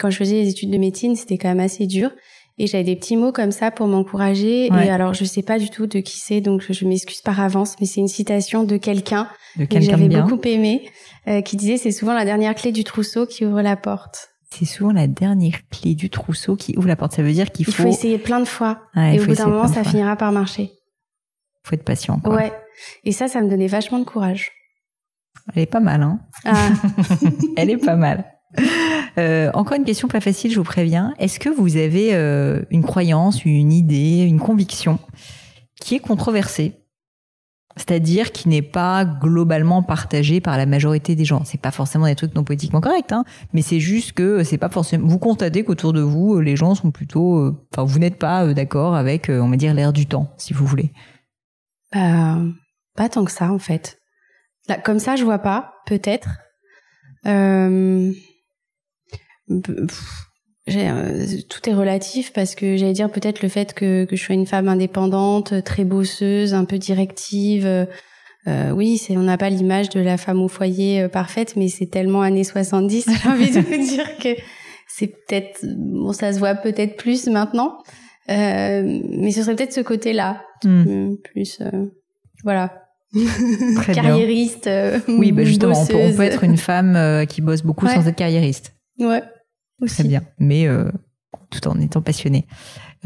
[0.00, 2.10] quand je faisais les études de médecine, c'était quand même assez dur.
[2.58, 4.66] Et j'avais des petits mots comme ça pour m'encourager.
[4.66, 7.76] Et alors, je sais pas du tout de qui c'est, donc je m'excuse par avance,
[7.80, 9.28] mais c'est une citation de quelqu'un
[9.70, 10.88] que j'avais beaucoup aimé,
[11.44, 14.92] qui disait c'est souvent la dernière clé du trousseau qui ouvre la porte c'est souvent
[14.92, 17.12] la dernière clé du trousseau qui ouvre la porte.
[17.12, 17.72] Ça veut dire qu'il faut...
[17.72, 18.82] Il faut essayer plein de fois.
[18.96, 20.70] et au bout d'un moment, ça finira par marcher.
[21.64, 22.20] Faut être patient.
[22.20, 22.34] Quoi.
[22.34, 22.52] Ouais.
[23.04, 24.52] Et ça, ça me donnait vachement de courage.
[25.54, 26.70] Elle est pas mal, hein ah.
[27.56, 28.24] Elle est pas mal.
[29.18, 31.14] Euh, encore une question pas facile, je vous préviens.
[31.18, 34.98] Est-ce que vous avez euh, une croyance, une idée, une conviction
[35.80, 36.83] qui est controversée?
[37.76, 41.44] C'est-à-dire qui n'est pas globalement partagé par la majorité des gens.
[41.44, 44.68] C'est pas forcément des trucs non politiquement corrects, hein, mais c'est juste que c'est pas
[44.68, 45.06] forcément.
[45.08, 47.38] Vous constatez qu'autour de vous, les gens sont plutôt.
[47.38, 50.32] euh, Enfin, vous n'êtes pas euh, d'accord avec, euh, on va dire, l'air du temps,
[50.36, 50.92] si vous voulez.
[51.92, 52.38] Bah,
[52.96, 53.98] pas tant que ça en fait.
[54.68, 55.74] Là, comme ça, je vois pas.
[55.86, 56.28] Peut-être.
[57.26, 58.12] Euh,
[60.70, 64.34] euh, tout est relatif parce que j'allais dire peut-être le fait que, que je sois
[64.34, 67.66] une femme indépendante, très bosseuse, un peu directive.
[67.66, 67.84] euh,
[68.46, 71.68] euh, oui, c'est on n'a pas l'image de la femme au foyer euh, parfaite, mais
[71.68, 73.06] c'est tellement années 70.
[73.22, 74.30] J'ai envie de vous dire que
[74.88, 77.78] c'est peut-être bon, ça se voit peut-être plus maintenant,
[78.30, 80.84] euh, mais ce serait peut-être ce côté-là, Hmm.
[80.88, 81.86] euh, plus euh,
[82.42, 82.80] voilà.
[83.76, 83.92] Très.
[83.92, 84.66] Carriériste.
[84.66, 86.16] euh, Oui, bah justement, on peut, on bosseuse.
[86.16, 87.94] peut être une femme euh, qui bosse beaucoup Ouais.
[87.94, 88.72] sans être carriériste.
[88.98, 89.22] Ouais.
[89.80, 89.96] Aussi.
[89.96, 90.90] Très bien, mais euh,
[91.50, 92.46] tout en étant passionnée.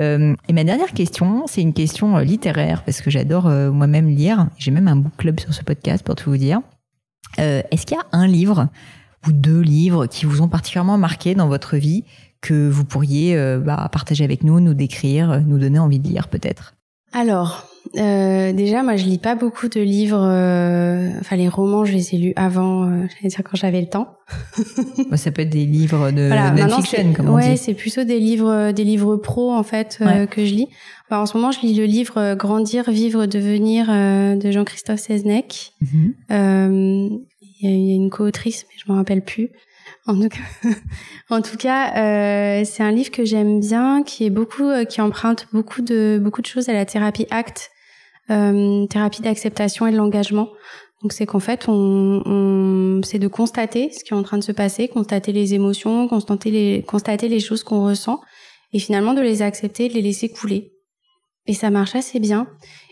[0.01, 4.09] Euh, et ma dernière question, c'est une question euh, littéraire, parce que j'adore euh, moi-même
[4.09, 4.49] lire.
[4.59, 6.61] J'ai même un book club sur ce podcast, pour tout vous dire.
[7.39, 8.69] Euh, Est-ce qu'il y a un livre
[9.27, 12.05] ou deux livres qui vous ont particulièrement marqué dans votre vie
[12.41, 16.29] que vous pourriez euh, bah, partager avec nous, nous décrire, nous donner envie de lire
[16.29, 16.75] peut-être?
[17.13, 17.67] Alors,
[17.97, 20.21] euh, déjà, moi, je lis pas beaucoup de livres.
[20.23, 22.85] euh, Enfin, les romans, je les ai lus avant.
[22.85, 24.17] euh, J'allais dire quand j'avais le temps.
[25.17, 27.57] Ça peut être des livres de Voilà, non-fiction, comme on ouais, dit.
[27.59, 30.27] c'est plutôt des livres, des livres pro en fait euh, Ouais.
[30.27, 30.69] que je lis.
[31.07, 35.01] Enfin, en ce moment, je lis le livre euh, Grandir, vivre, devenir euh, de Jean-Christophe
[35.01, 35.73] Seznec.
[35.81, 36.15] Mhm.
[36.31, 37.09] Euh,
[37.61, 39.51] Il y, a- il y a une co-autrice, mais je m'en rappelle plus.
[40.07, 40.39] En tout cas,
[41.31, 45.01] en tout cas euh, c'est un livre que j'aime bien, qui est beaucoup, euh, qui
[45.01, 47.71] emprunte beaucoup de beaucoup de choses à la thérapie ACT,
[48.31, 50.49] euh, thérapie d'acceptation et de l'engagement.
[51.03, 54.43] Donc c'est qu'en fait, on, on c'est de constater ce qui est en train de
[54.43, 58.21] se passer, constater les émotions, constater les constater les choses qu'on ressent,
[58.73, 60.73] et finalement de les accepter, de les laisser couler.
[61.47, 62.49] Et ça marche assez bien.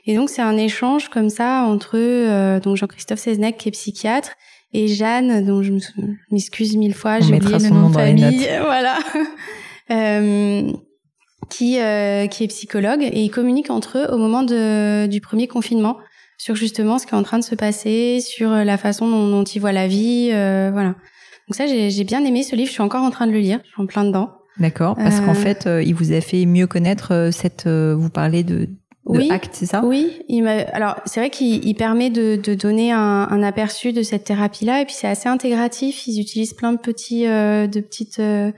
[0.06, 4.32] Et donc c'est un échange comme ça entre euh, donc Jean-Christophe Seznec qui est psychiatre
[4.72, 5.72] et Jeanne dont je
[6.30, 8.98] m'excuse mille fois, j'ai oublié le nom de famille, voilà.
[9.90, 10.72] Euh,
[11.48, 15.46] qui euh, qui est psychologue et ils communiquent entre eux au moment de, du premier
[15.46, 15.96] confinement
[16.38, 19.44] sur justement ce qui est en train de se passer, sur la façon dont, dont
[19.44, 20.90] ils voient la vie, euh, voilà.
[21.48, 23.38] Donc ça j'ai j'ai bien aimé ce livre, je suis encore en train de le
[23.38, 24.30] lire, je suis en plein dedans.
[24.58, 27.66] D'accord, parce qu'en Euh, fait, euh, il vous a fait mieux connaître euh, cette.
[27.66, 28.68] euh, vous parlez de, de
[29.04, 29.30] Oui.
[29.52, 29.82] c'est ça?
[29.84, 30.46] Oui, il.
[30.48, 34.80] Alors c'est vrai qu'il il permet de, de donner un, un aperçu de cette thérapie-là,
[34.80, 36.06] et puis c'est assez intégratif.
[36.06, 38.50] Ils utilisent plein de petits, euh, de petites, euh,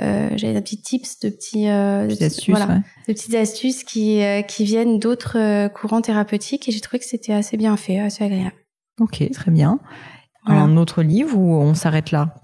[0.00, 2.80] euh, j'allais dire petits tips, de petits, euh, Petites astuces, voilà, ouais.
[3.08, 7.32] de petites astuces qui euh, qui viennent d'autres courants thérapeutiques, et j'ai trouvé que c'était
[7.32, 8.54] assez bien fait, assez agréable.
[9.00, 9.78] Ok, très bien.
[10.46, 10.62] Voilà.
[10.62, 12.34] Un autre livre ou on s'arrête là?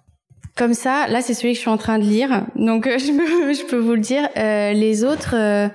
[0.57, 3.13] Comme ça, là c'est celui que je suis en train de lire, donc euh, je
[3.13, 4.29] peux je peux vous le dire.
[4.37, 5.35] Euh, les autres.
[5.35, 5.69] euh,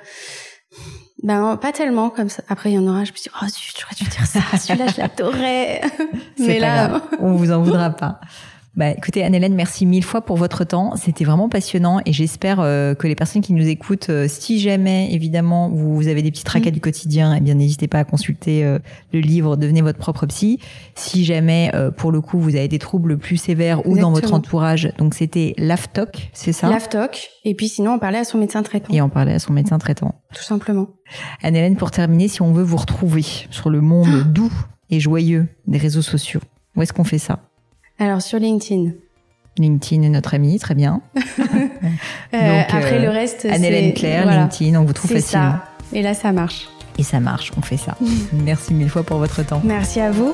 [1.24, 2.42] ben pas tellement comme ça.
[2.50, 3.46] Après il y en aura, je me suis dit, oh
[3.80, 4.40] j'aurais dû dire ça.
[4.58, 5.82] Celui-là je l'adorais.
[6.40, 8.20] Mais là, grave, on vous en voudra pas.
[8.74, 10.96] Bah, écoutez, Anne-Hélène, merci mille fois pour votre temps.
[10.96, 15.12] C'était vraiment passionnant et j'espère euh, que les personnes qui nous écoutent, euh, si jamais,
[15.12, 16.74] évidemment, vous, avez des petits tracas Mm.
[16.74, 18.80] du quotidien, eh bien, n'hésitez pas à consulter euh,
[19.12, 20.60] le livre Devenez votre propre psy.
[20.96, 24.94] Si jamais, pour le coup, vous avez des troubles plus sévères ou dans votre entourage,
[24.98, 26.70] donc c'était l'AFTOC, c'est ça?
[26.70, 27.30] L'AFTOC.
[27.44, 29.80] Et puis sinon, on parlait à son médecin traitant, Et en parler à son médecin
[29.80, 30.16] traitant.
[30.34, 30.88] tout simplement.
[31.44, 34.54] Anne-Hélène, pour terminer, si on veut vous retrouver sur le monde doux
[34.90, 36.42] et joyeux des réseaux sociaux,
[36.76, 37.40] où est-ce qu'on fait ça?
[38.02, 38.92] Alors sur LinkedIn.
[39.60, 41.02] LinkedIn est notre ami, très bien.
[42.34, 44.42] Euh, Donc, après euh, le reste, Anne-Hélène c'est- Claire, voilà.
[44.44, 45.52] LinkedIn, on vous trouve facilement.
[45.52, 45.66] ça.
[45.92, 46.70] Et là, ça marche.
[46.98, 47.98] Et ça marche, on fait ça.
[48.34, 49.62] Merci mille fois pour votre temps.
[49.66, 50.34] Merci à vous.